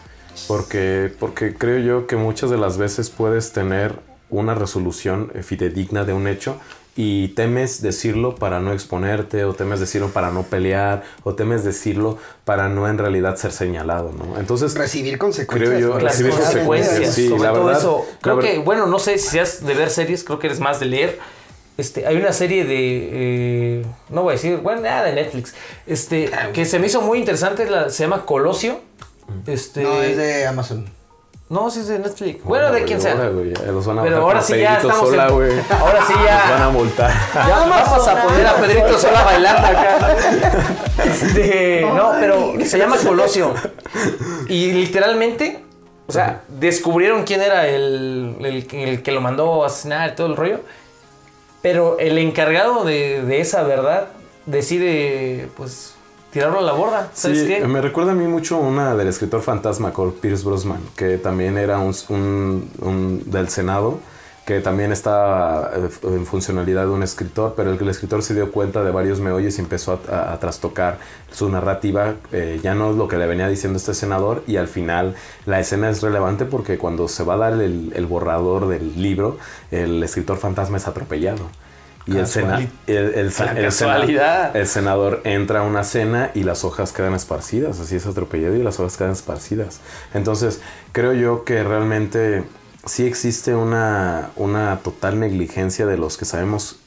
[0.48, 4.00] Porque, porque creo yo que muchas de las veces puedes tener
[4.30, 6.58] una resolución eh, fidedigna de un hecho
[6.96, 12.20] y temes decirlo para no exponerte o temes decirlo para no pelear o temes decirlo
[12.46, 14.38] para no en realidad ser señalado, ¿no?
[14.40, 15.72] Entonces, Recibir consecuencias.
[15.76, 18.06] Creo yo, recibir consecuencias, sí, sobre la todo verdad, eso.
[18.22, 20.86] Creo que, bueno, no sé si has de ver series, creo que eres más de
[20.86, 21.20] leer.
[21.80, 23.10] este, hay una serie de,
[23.82, 25.56] eh, no voy a decir, bueno, nada de Netflix,
[25.88, 28.80] este, que se me hizo muy interesante, la- se llama Colosio.
[29.48, 30.86] Este, No, es de Amazon.
[31.50, 32.44] No, sí es de Netflix.
[32.44, 33.12] Bueno, de quien sea.
[33.14, 35.52] ahora, güey, ya los van a Pero ahora sí ya estamos sola, en- güey.
[35.80, 37.12] ahora sí ya- Los van a multar.
[37.34, 40.16] Ya vamos a poner a Pedrito sola bailando acá.
[41.04, 43.54] Este, no, pero se llama Colosio.
[44.48, 45.64] Y literalmente,
[46.08, 50.28] o sea, descubrieron quién era el, el- el que lo mandó a asesinar y todo
[50.28, 50.62] el rollo.
[51.62, 54.08] Pero el encargado de, de esa verdad
[54.46, 55.96] decide, pues,
[56.34, 57.10] tirarlo a la borda.
[57.14, 57.66] ¿Sabes Sí, qué?
[57.68, 61.80] me recuerda a mí mucho una del escritor fantasma, con Pierce Brosnan, que también era
[61.80, 64.00] un, un- un del Senado,
[64.46, 68.52] que también estaba eh, en funcionalidad de un escritor, pero el el escritor se dio
[68.52, 70.98] cuenta de varios meollos y empezó a, a- a trastocar
[71.32, 74.68] su narrativa, eh, ya no es lo que le venía diciendo este senador, y al
[74.68, 75.16] final
[75.46, 79.38] la escena es relevante porque cuando se va a dar el, el borrador del libro,
[79.72, 81.48] el escritor fantasma es atropellado.
[82.06, 84.56] Y el, sena- Casuali- el, el, La el sena- casualidad.
[84.58, 88.64] el senador entra a una cena y las hojas quedan esparcidas, así es atropellado y
[88.64, 89.80] las hojas quedan esparcidas.
[90.14, 90.60] Entonces,
[90.92, 92.44] creo yo que realmente
[92.86, 96.80] sí existe una, una total negligencia de los que sabemos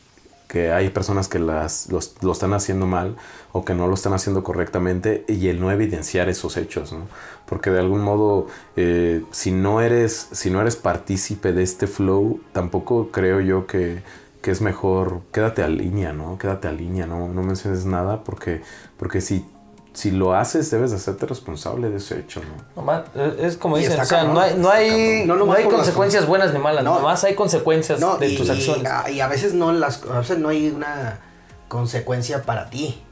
[0.49, 3.17] que hay personas que las, los- lo están haciendo mal
[3.53, 7.07] o que no lo están haciendo correctamente y el no evidenciar esos hechos, ¿no?
[7.47, 8.47] Porque de algún modo,
[8.77, 14.03] eh, si, no eres, si no eres partícipe de este flow, tampoco creo yo que,
[14.47, 16.39] que es mejor, quédate a línea, ¿no?
[16.39, 18.63] Quédate a línea, no, no menciones nada porque,
[18.97, 19.45] porque si,
[19.93, 22.81] si lo haces debes de hacerte responsable de ese hecho, ¿no?
[22.81, 23.07] Nomás,
[23.41, 25.25] es como dicen, o sea, no hay, no hay.
[25.27, 26.95] No no hay las consecuencias buenas ni malas, No.
[26.95, 28.87] nomás hay consecuencias No, de y, tus acciones.
[28.89, 31.19] a- y a veces no las a veces no hay una
[31.67, 33.03] consecuencia para ti,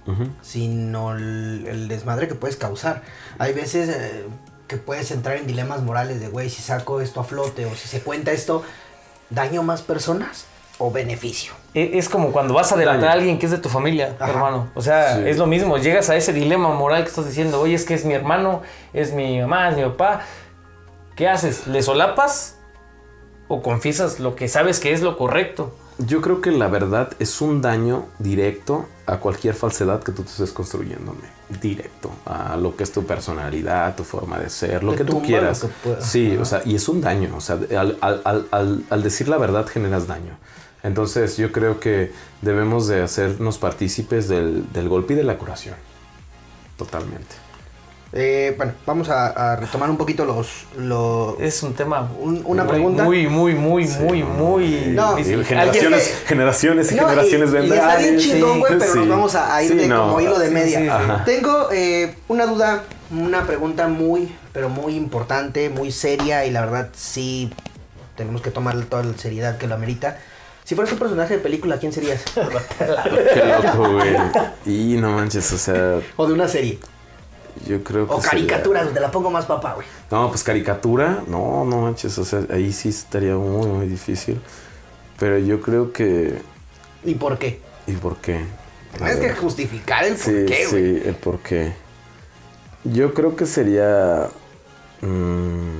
[0.40, 3.02] sino el, el desmadre que puedes causar.
[3.40, 4.24] Hay veces eh,
[4.68, 7.88] que puedes entrar en dilemas morales de, güey, si saco esto a flote o si
[7.88, 8.62] se cuenta esto,
[9.30, 10.44] ¿daño más personas
[10.78, 11.52] o beneficio?
[11.74, 14.30] E- Es como cuando vas a delatar a alguien que es de tu familia, Ajá.
[14.32, 14.68] hermano.
[14.74, 15.22] O sea, Sí.
[15.26, 15.78] es lo mismo.
[15.78, 18.62] Llegas a ese dilema moral que estás diciendo, oye, es que es mi hermano,
[18.92, 20.22] es mi mamá, es mi papá.
[21.16, 21.66] ¿Qué haces?
[21.66, 22.56] ¿Le solapas
[23.48, 25.74] o confiesas lo que sabes que es lo correcto?
[25.98, 30.30] Yo creo que la verdad es un daño directo a cualquier falsedad que tú te
[30.30, 31.20] estés construyéndome.
[31.60, 35.22] Directo a lo que es tu personalidad, tu forma de ser, lo Te que tú
[35.22, 35.62] quieras.
[35.62, 36.00] lo que pueda.
[36.00, 36.42] Sí, Ajá.
[36.42, 37.36] o sea, y es un daño.
[37.36, 40.36] O sea, al, al- al- al- al decir la verdad generas daño.
[40.84, 42.12] Entonces yo creo que
[42.42, 45.74] debemos de hacernos partícipes del, del golpe y de la curación.
[46.76, 47.34] Totalmente.
[48.16, 50.66] Eh, bueno, vamos a, a retomar un poquito los...
[50.78, 53.02] los Es un tema un- una muy, pregunta.
[53.02, 54.68] muy, muy, muy, muy, muy...
[54.94, 55.18] No.
[55.18, 57.78] Y generaciones, generaciones y No, generaciones y, y vendrán.
[57.90, 58.98] está bien chingón, güey, pero sí.
[59.00, 60.78] nos vamos a, a ir Sí, de no, como hilo de media.
[60.78, 60.90] sí, sí.
[60.90, 61.24] Ajá.
[61.24, 66.90] Tengo eh, una duda, una pregunta muy, pero muy importante, muy seria y la verdad
[66.94, 67.52] sí
[68.16, 70.18] tenemos que tomarle toda la seriedad que lo amerita.
[70.64, 72.22] Si fueras un personaje de película, ¿quién serías?
[72.34, 73.44] Qué
[73.74, 74.16] loco, güey.
[74.66, 76.78] Y no manches, o sea, o de una serie.
[77.66, 79.86] yo creo que O sería- caricaturas, te la pongo más papá, güey.
[80.10, 84.40] No, pues caricatura, no, no manches, o sea, ahí sí estaría muy, muy difícil.
[85.18, 86.40] Pero yo creo que...
[87.04, 87.60] ¿Y por qué?
[87.86, 88.40] ¿Y por qué?
[88.96, 91.00] Tienes que justificar el por Sí, qué, güey.
[91.00, 91.72] sí, el por qué.
[92.84, 94.28] Yo creo que sería...
[95.02, 95.73] mm,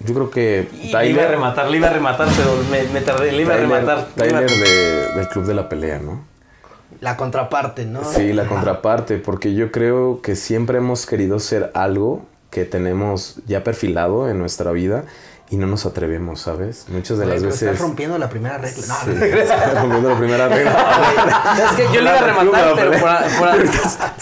[0.00, 3.00] yo creo que Y Le iba a rematar, le iba a rematar, pero me, me
[3.00, 4.06] tardé, le iba a Tyler- rematar.
[4.16, 6.24] Tyler de- del Club de la Pelea, ¿no?
[7.00, 8.04] La contraparte, ¿no?
[8.04, 8.50] Sí, la Ajá.
[8.50, 14.38] contraparte, porque yo creo que siempre hemos querido ser algo que tenemos ya perfilado en
[14.38, 15.04] nuestra vida
[15.50, 16.86] y no nos atrevemos, ¿sabes?
[16.88, 17.62] Muchas de las veces...
[17.62, 18.84] Estás rompiendo la primera regla.
[18.86, 19.10] No, Sí,
[19.80, 21.56] rompiendo la primera regla.
[21.70, 23.70] Es que yo le iba a rematar, pero por, por-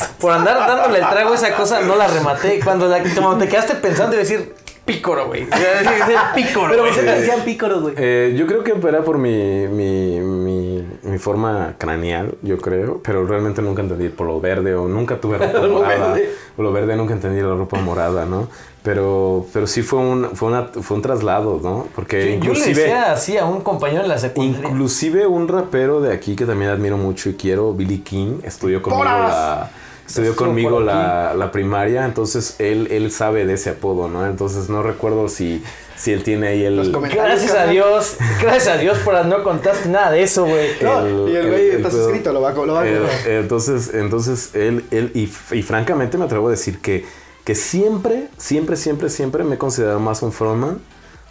[0.21, 2.61] por andar dándole el trago a esa cosa, no la rematé.
[2.63, 4.55] Cuando, la, cuando te quedaste pensando, a decir
[4.89, 5.47] pícoro, güey.
[6.35, 6.85] Pícoro, Pero.
[6.85, 7.95] ¿por qué te decían pícoros, güey?
[7.97, 13.27] Eh, yo creo que era por mi, mi, mi, mi forma craneal, yo creo, pero
[13.27, 16.13] realmente nunca entendí el polo verde o nunca tuve ropa Polo morada.
[16.15, 16.31] verde.
[16.57, 18.49] Polo verde nunca entendí la ropa morada, ¿no?
[18.83, 21.87] Pero, pero sí fue un, fue, una, fue un traslado, ¿no?
[21.95, 22.83] Porque Yo- Yo le inclusive...
[22.83, 24.69] decía así a un compañero en la secundaria.
[24.69, 29.05] Inclusive un rapero de aquí que también admiro mucho y quiero, Billy King, estudió conmigo
[29.05, 29.71] la,
[30.09, 34.27] estudió conmigo la, la primaria, entonces él, él sabe de ese apodo, ¿no?
[34.27, 35.63] Entonces no recuerdo si,
[35.97, 36.77] si él tiene ahí el...
[36.77, 37.27] Los comentarios.
[37.43, 40.71] Gracias a Dios, gracias a Dios por no contaste nada de eso, güey.
[40.83, 42.87] No, y el güey está suscrito, lo va a- lo va a-
[43.27, 47.05] entonces, entonces él, él y, y francamente me atrevo a decir que,
[47.45, 50.79] que siempre, siempre, siempre, siempre me he considerado más un frontman,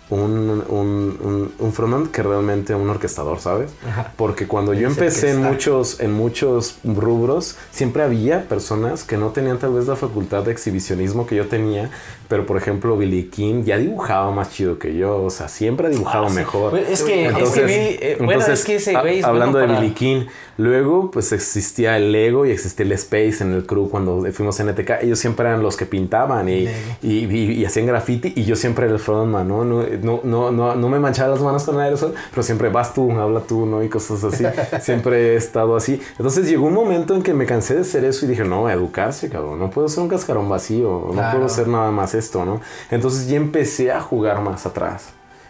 [0.10, 3.72] un, un, un, un frontman que realmente un orquestador, ¿sabes?
[3.88, 4.14] Ajá.
[4.16, 9.60] Porque cuando yo empecé en muchos, en muchos rubros, siempre había personas que no tenían
[9.60, 11.90] tal vez la facultad de exhibicionismo que yo tenía,
[12.28, 15.24] Pero por ejemplo, Billy King ya dibujaba más chido que yo.
[15.24, 16.36] O sea, siempre ha dibujado Ah, sí.
[16.36, 16.72] mejor.
[16.72, 19.80] Pues es que- es que eh, bueno, es que ese a- güey Hablando bueno de
[19.82, 20.26] Billy King,
[20.58, 24.70] luego pues existía el Lego y existía el Space en el crew cuando fuimos en
[24.70, 25.02] NTK.
[25.04, 26.68] Ellos siempre eran los que pintaban y,
[27.02, 29.64] y, y- y hacían graffiti y yo siempre era el frontman, ¿no?
[29.64, 33.12] No, no, no, no, no me manchaba las manos con aerosol, pero siempre vas tú,
[33.12, 33.84] habla tú, ¿no?
[33.84, 34.44] Y cosas así.
[34.82, 36.00] siempre he estado así.
[36.18, 39.30] Entonces llegó un momento en que me cansé de hacer eso y dije, no, educarse,
[39.30, 39.60] cabrón.
[39.60, 41.32] No puedo ser un cascarón vacío, no Claro.
[41.32, 42.62] puedo hacer nada más esto, ¿no?
[42.92, 45.10] Entonces ya empecé a jugar más atrás.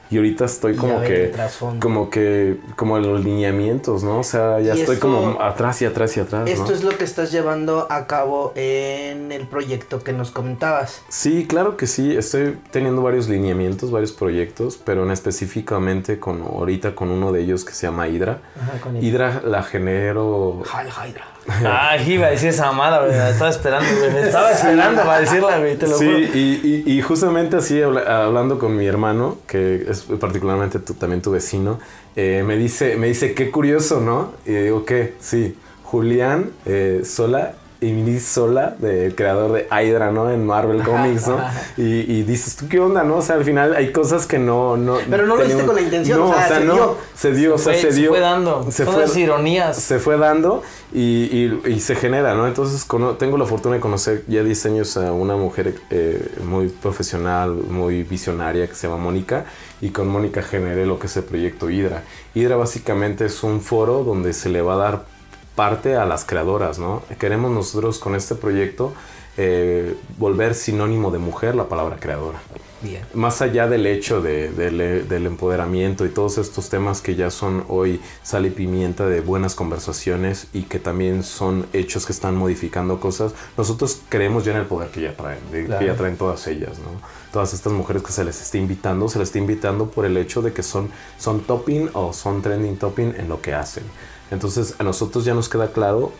[0.10, 1.34] Y ahorita estoy como que,
[1.82, 4.20] como que, como en los lineamientos, ¿no?
[4.20, 6.72] O sea, ya estoy esto- como atrás y atrás y atrás, Esto ¿no?
[6.74, 11.02] es lo que estás llevando a cabo en el proyecto que nos comentabas.
[11.10, 12.16] Sí, claro que sí.
[12.16, 17.66] Estoy teniendo varios lineamientos, varios proyectos, pero en específicamente con ahorita con uno de ellos
[17.66, 18.40] que se llama Hydra.
[18.62, 20.64] Ajá, con el- Hydra la genero.
[20.72, 21.26] Hal Hydra.
[21.66, 23.18] Ay, iba a decir esa mamada, güey.
[23.18, 24.12] la Estaba esperando, güey.
[24.12, 25.78] Me estaba esperando para decirla, güey.
[25.78, 26.18] Te lo Sí, juro.
[26.20, 31.22] y, y- y justamente así habla- hablando con mi hermano, que es particularmente tu- también
[31.22, 31.80] tu vecino,
[32.16, 34.34] eh, me dice, me dice, qué curioso, ¿no?
[34.46, 35.14] Y digo, ¿qué?
[35.20, 40.30] Sí, Julián eh, Sola y Minis Sola, de, creador de Hydra, ¿no?
[40.32, 41.38] En Marvel Comics, ¿no?
[41.78, 43.18] Y, y dices, ¿tú qué onda, no?
[43.18, 44.78] O sea, al final hay cosas que no...
[44.78, 46.98] no Pero no lo hiciste con la intención, No, o sea, se no, dio.
[47.16, 48.10] Se dio, o sea, Fue- se dio.
[48.10, 48.66] fue dando.
[48.72, 49.78] Se Son fue- las ironías.
[49.78, 50.64] se fue dando
[50.94, 52.48] y, y- y se genera, ¿no?
[52.48, 56.70] Entonces cono- tengo la fortuna de conocer ya 10 años a una mujer eh, muy
[56.70, 59.46] profesional, muy visionaria que se llama Mónica
[59.82, 62.04] y con Mónica generé lo que es el proyecto Hydra.
[62.34, 65.17] Hydra básicamente es un foro donde se le va a dar
[65.58, 67.02] parte a las creadoras, ¿no?
[67.20, 68.94] Queremos nosotros con este proyecto
[69.40, 72.40] eh, volver sinónimo de mujer la palabra creadora
[72.82, 73.04] Bien.
[73.14, 77.64] más allá del hecho de- del- del empoderamiento y todos estos temas que ya son
[77.68, 83.00] hoy sal y pimienta de buenas conversaciones y que también son hechos que están modificando
[83.00, 85.80] cosas, nosotros creemos ya en el poder que ya traen, Claro.
[85.80, 87.00] que ya traen todas ellas, ¿no?
[87.32, 90.42] Todas estas mujeres que se les está invitando, se les está invitando por el hecho
[90.42, 90.90] de que son,
[91.20, 93.84] son topping o son trending topping en lo que hacen.
[94.32, 96.12] Entonces a nosotros ya nos queda claro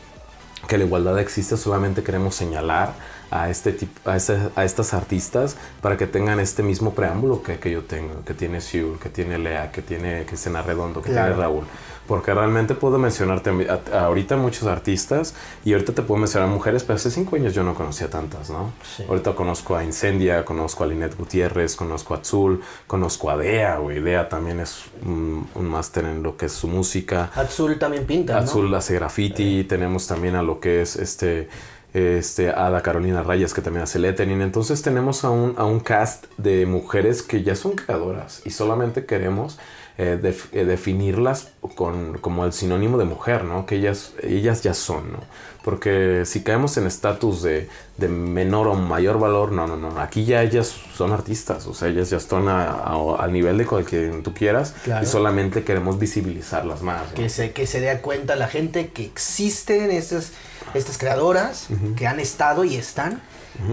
[0.68, 2.94] que la igualdad existe, solamente queremos señalar
[3.32, 7.60] a este tipo, a, este- a estas artistas para que tengan este mismo preámbulo que,
[7.60, 11.28] que yo tengo, que tiene Siul, que tiene Lea, que tiene Cristina Redondo, que Claro.
[11.34, 11.64] tiene Raúl.
[12.08, 13.50] Porque realmente puedo mencionarte
[13.92, 17.64] a ahorita muchos artistas y ahorita te puedo mencionar mujeres, pero hace cinco años yo
[17.64, 18.72] no conocía tantas, ¿no?
[18.96, 19.04] Sí.
[19.10, 24.00] Ahorita conozco a Incendia, conozco a Linet Gutiérrez, conozco a Azul, conozco a Dea, güey.
[24.00, 27.30] Dea también es un, un máster en lo que es su música.
[27.36, 28.40] Azul también pinta, ¿no?
[28.40, 31.50] Azul hace graffiti, tenemos también a lo que es este,
[31.98, 34.42] este Ada Carolina Rayas que también hace lettering.
[34.42, 39.06] Entonces tenemos a un, a un cast de mujeres que ya son creadoras y solamente
[39.06, 39.58] queremos
[39.98, 43.66] eh, def- eh, definirlas con, como el sinónimo de mujer, ¿no?
[43.66, 45.20] Que ellas, ellas ya son, ¿no?
[45.64, 47.68] Porque si caemos en estatus de,
[47.98, 50.00] de menor o mayor valor, no, no, no.
[50.00, 53.66] Aquí ya ellas son artistas, o sea, ellas ya están a- a- al nivel de
[53.66, 55.04] cualquier tú quieras Claro.
[55.04, 57.10] y solamente queremos visibilizarlas más.
[57.10, 57.14] ¿no?
[57.16, 60.32] Que se, que se dé cuenta la gente que existen estas,
[60.74, 63.22] estas creadoras que han estado y están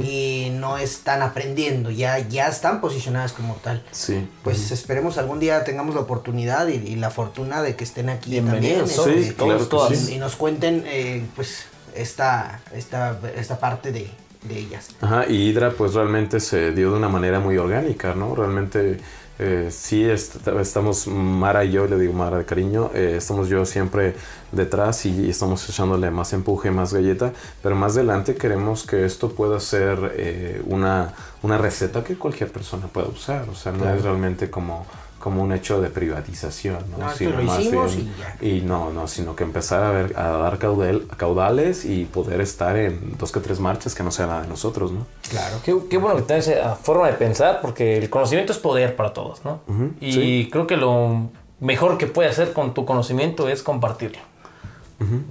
[0.03, 3.85] y no están aprendiendo, ya, ya están posicionadas como tal.
[3.91, 4.27] Sí.
[4.43, 8.31] Pues esperemos algún día tengamos la oportunidad y, y la fortuna de que estén aquí
[8.31, 9.25] Bienvenidos también.
[9.25, 9.99] Sí, claro que todas.
[9.99, 10.15] sí.
[10.15, 14.11] y nos cuenten eh, pues esta, esta, esta parte de,
[14.49, 14.89] de ellas.
[15.03, 18.35] Ajá, y Hydra pues realmente se dio de una manera muy orgánica, ¿no?
[18.35, 19.01] Realmente
[19.39, 23.65] eh, sí est- estamos, Mara y yo, le digo Mara de cariño, eh, estamos yo
[23.67, 24.15] siempre
[24.53, 27.33] detrás y, estamos echándole más empuje, más galleta,
[27.63, 31.13] pero más adelante queremos que esto pueda ser eh, una,
[31.43, 33.97] una receta que cualquier persona pueda usar, o sea, no Claro.
[33.97, 34.87] es realmente como
[35.25, 36.99] como un hecho de privatización, ¿no?
[36.99, 38.13] No, Sino lo más bien-
[38.43, 42.77] y no, no, sino que empezar a, ver, a dar caudal, caudales y poder estar
[42.77, 45.07] en dos que tres marchas que no sea nada de nosotros, ¿no?
[45.31, 45.57] Claro.
[45.65, 49.15] Qué, qué bueno que tengas esa forma de pensar, porque el conocimiento es poder para
[49.15, 49.61] todos, ¿no?
[49.99, 50.49] Y sí.
[50.53, 54.19] creo que lo mejor que puedes hacer con tu conocimiento es compartirlo.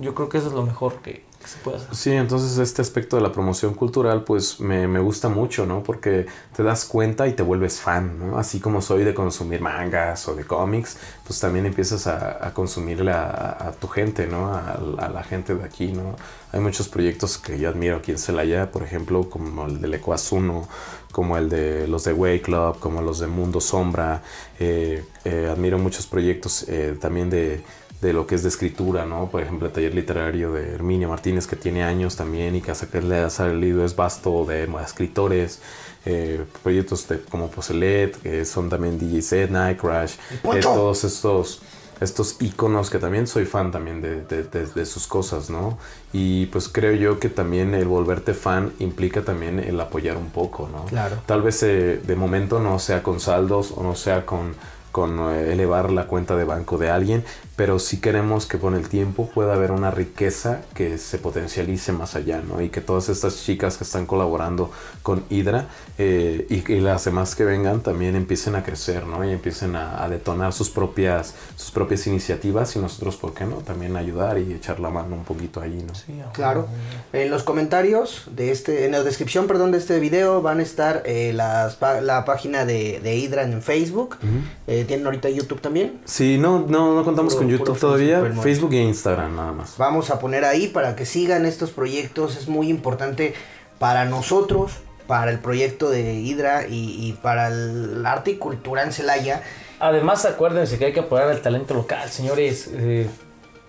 [0.02, 1.96] Yo creo que eso es lo mejor que, que se puede hacer.
[1.96, 5.84] Sí, entonces este aspecto de la promoción cultural pues me, me gusta mucho, ¿no?
[5.84, 6.26] Porque
[6.56, 8.39] te das cuenta y te vuelves fan, ¿no?
[8.39, 13.12] Así como soy de consumir mangas o de cómics, pues también empiezas a, a consumirle
[13.12, 14.48] a, a- tu gente, ¿no?
[14.56, 16.16] A, a la gente de aquí, ¿no?
[16.52, 20.68] Hay muchos proyectos que yo admiro aquí en Celaya, por ejemplo, como el del Ecuazuno,
[21.12, 24.24] como el de los de Way Club, como los de Mundo Sombra.
[24.60, 27.64] eh, eh, admiro muchos proyectos eh, también de,
[28.04, 29.30] de lo que es de escritura, ¿no?
[29.32, 32.86] Por ejemplo, el taller literario de Herminia Martínez, que tiene años también y que hasta
[32.88, 35.62] que le ha salido es vasto de escritores.
[36.06, 40.16] eh, proyectos de, como Poselet, que son también DJ Set, Night Crash,
[40.58, 41.62] eh, todos estos
[42.01, 45.78] estos íconos que también soy fan también de, de- de- de sus cosas, ¿no?
[46.12, 50.68] Y pues creo yo que también el volverte fan implica también el apoyar un poco,
[50.70, 50.84] ¿no?
[50.86, 51.16] Claro.
[51.26, 54.56] Tal vez eh, de momento no sea con saldos o no sea con,
[54.91, 57.24] con eh, elevar la cuenta de banco de alguien,
[57.56, 62.16] pero sí queremos que con el tiempo pueda haber una riqueza que se potencialice más
[62.16, 62.62] allá, ¿no?
[62.62, 64.72] Y que todas estas chicas que están colaborando
[65.04, 65.68] con Hydra
[65.99, 69.24] eh, y, y las demás que vengan también empiecen a crecer, ¿no?
[69.24, 73.58] Y empiecen a, a detonar sus propias, sus propias iniciativas y nosotros, ¿por qué no?
[73.58, 75.93] También ayudar y echar la mano un poquito ahí, ¿no?
[76.34, 76.68] Claro.
[77.14, 81.04] En los comentarios de este, en la descripción, perdón, de este video van a estar
[81.06, 84.18] eh, las pa- la página de, de Hydra en Facebook.
[84.66, 85.99] Eh, Tienen ahorita YouTube también.
[86.06, 88.41] Sí, no, no, no contamos con puro YouTube Facebook todavía, momento.
[88.41, 89.78] Facebook e Instagram nada más.
[89.78, 92.38] Vamos a poner ahí para que sigan estos proyectos.
[92.38, 93.34] Es muy importante
[93.80, 94.74] para nosotros,
[95.08, 99.44] para el proyecto de Hydra y, y para el arte y cultura en Celaya.
[99.80, 102.70] Además, acuérdense que hay que apoyar al talento local, señores.
[102.74, 103.10] eh,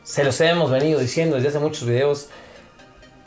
[0.04, 2.28] se los hemos venido diciendo desde hace muchos videos.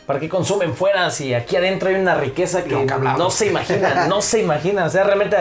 [0.07, 4.07] ¿Para qué consumen fuera si aquí adentro hay una riqueza que no se imaginan?
[4.07, 4.87] No se imaginan.
[4.87, 5.35] O sea, realmente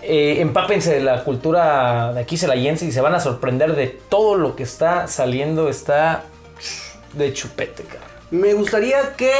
[0.00, 4.36] eh, empápense de la cultura de aquí celayense y se van a sorprender de todo
[4.36, 5.68] lo que está saliendo.
[5.68, 6.22] Está
[7.14, 8.04] de chupete, cara.
[8.30, 9.32] Me gustaría que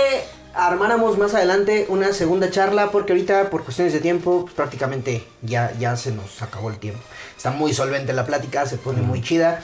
[0.52, 5.72] armáramos más adelante una segunda charla porque ahorita por cuestiones de tiempo pues, prácticamente ya,
[5.78, 7.00] ya se nos acabó el tiempo.
[7.36, 9.62] Está muy solvente la plática, se pone muy chida.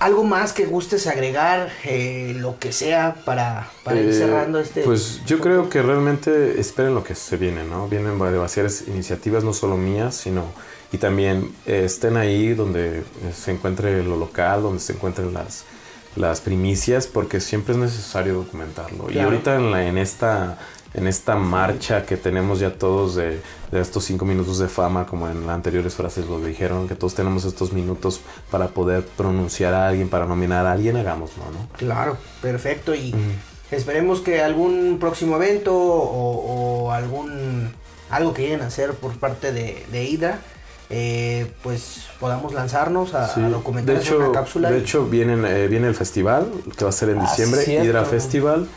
[0.00, 4.82] ¿Algo más que gustes agregar, eh, lo que sea, para, para ir Eh, cerrando este?
[4.82, 7.88] Pues yo creo que realmente esperen lo que se viene, ¿no?
[7.88, 10.44] Vienen varias iniciativas, no solo mías, sino
[10.92, 13.02] y también eh, estén ahí donde
[13.34, 15.64] se encuentre lo local, donde se encuentren las,
[16.14, 19.10] las primicias, porque siempre es necesario documentarlo.
[19.10, 20.58] Y ahorita en, la, en esta
[20.94, 23.40] en esta marcha que tenemos ya todos de,
[23.72, 27.14] de estos cinco minutos de fama, como en las anteriores frases lo dijeron, que todos
[27.14, 28.20] tenemos estos minutos
[28.50, 31.68] para poder pronunciar a alguien, para nominar a alguien, hagámoslo, ¿no?
[31.76, 32.94] Claro, perfecto.
[32.94, 33.12] Y
[33.70, 37.72] esperemos que algún próximo evento o, o algún
[38.10, 40.38] algo que lleguen a hacer por parte de, de Hydra,
[40.90, 44.70] eh, pues podamos lanzarnos a, Sí, a documentar de una hecho, cápsula.
[44.70, 47.62] de y- hecho vienen, eh, viene el festival que va a ser en Ah, diciembre,
[47.62, 47.84] cierto.
[47.84, 48.68] Hydra Festival.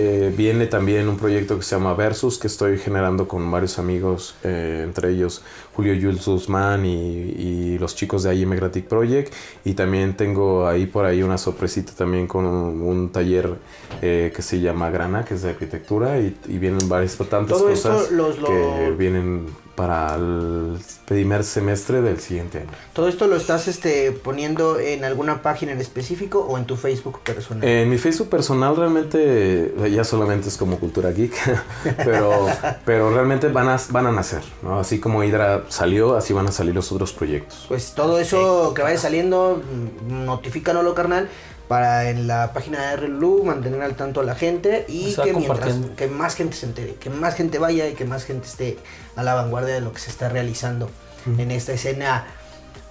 [0.00, 4.36] Eh, viene también un proyecto que se llama Versus, que estoy generando con varios amigos,
[4.44, 5.42] eh, entre ellos
[5.74, 6.94] Julio Jules Guzmán y,
[7.36, 9.34] y los chicos de IM Gratic Project.
[9.64, 13.54] Y también tengo ahí por ahí una sorpresita también con un, un taller
[14.00, 16.20] eh, que se llama Grana, que es de arquitectura.
[16.20, 19.46] Y, y vienen varias tantas Todo esto cosas los- lo- que vienen
[19.78, 20.76] para el
[21.06, 22.70] primer semestre del siguiente año.
[22.92, 27.20] Todo esto lo estás este, poniendo en alguna página en específico o en tu Facebook
[27.20, 27.62] personal.
[27.62, 31.32] En mi Facebook personal realmente ya solamente es como cultura geek,
[32.04, 32.48] pero,
[32.84, 34.80] pero realmente van a, van a nacer, ¿no?
[34.80, 37.66] Así como Hydra salió, así van a salir los otros proyectos.
[37.68, 39.62] Pues todo eso que vaya saliendo,
[40.08, 41.28] notifícanoslo, carnal,
[41.68, 45.74] para en la página de RLU mantener al tanto a la gente y que mientras
[45.96, 48.78] que más gente se entere, que más gente vaya y que más gente esté
[49.16, 50.90] a la vanguardia de lo que se está realizando
[51.26, 52.26] en esta escena.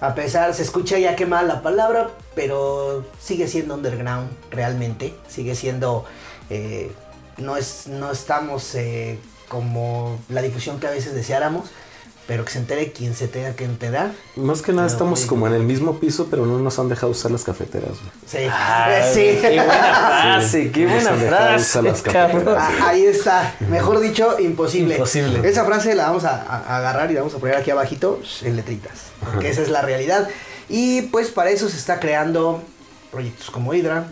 [0.00, 5.56] A pesar, se escucha ya que mal la palabra, pero sigue siendo underground realmente, sigue
[5.56, 6.04] siendo,
[6.50, 6.92] eh,
[7.36, 9.18] no, es, no estamos eh,
[9.48, 11.70] como la difusión que a veces deseáramos,
[12.28, 14.12] pero que se entere quien se tenga que enterar.
[14.36, 17.10] Más que nada No, estamos como en el mismo piso, pero no nos han dejado
[17.12, 17.88] usar las cafeteras.
[17.88, 18.10] güey.
[18.26, 19.38] Sí, Ay, sí.
[19.40, 19.72] Qué buena
[20.38, 21.62] frase, qué Nos buena frase.
[21.62, 22.44] usar las cabrón.
[22.44, 22.62] cafeteras.
[22.82, 24.94] Ah, Ahí está, mejor dicho, imposible.
[24.96, 25.48] Imposible.
[25.48, 29.06] Esa frase la vamos a, agarrar y la vamos a poner aquí abajito en letritas,
[29.24, 30.28] porque esa es la realidad.
[30.68, 32.62] Y pues para eso se está creando
[33.10, 34.08] proyectos como Hydra,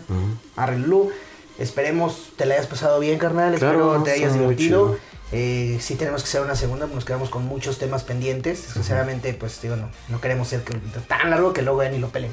[0.55, 1.11] Arrelu.
[1.59, 3.55] Esperemos te la hayas pasado bien, carnal.
[3.59, 4.87] Claro, Espero te hayas divertido.
[4.95, 4.97] chido.
[5.31, 8.59] Eh, sí tenemos que hacer una segunda, nos quedamos con muchos temas pendientes.
[8.73, 12.09] Sinceramente, pues digo, no, no queremos ser que- tan largo que luego vean y lo
[12.09, 12.31] pelen.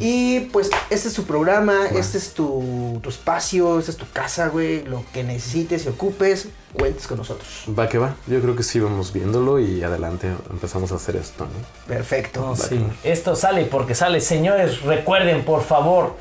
[0.00, 4.46] Y pues este es tu programa, este es tu, tu espacio, esta es tu casa,
[4.48, 4.84] güey.
[4.84, 7.64] Lo que necesites y ocupes, cuentes con nosotros.
[7.76, 11.44] Va que va, yo creo que sí vamos viéndolo y adelante empezamos a hacer esto,
[11.46, 11.50] ¿no?
[11.88, 12.40] Perfecto.
[12.40, 12.80] No, sí.
[13.02, 14.20] Esto sale porque sale.
[14.20, 16.16] Señores, recuerden, por favor,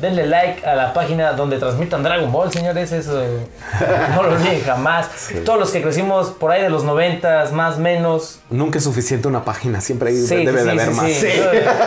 [0.00, 2.92] denle like a la página donde transmitan Dragon Ball, señores.
[2.92, 3.46] Eso eh,
[4.14, 5.08] no lo olviden jamás.
[5.44, 8.38] Todos los que crecimos por ahí de los noventas, más menos.
[8.50, 11.10] Nunca es suficiente una página, siempre hay, Sí, debe sí, de haber más.
[11.12, 11.26] sí.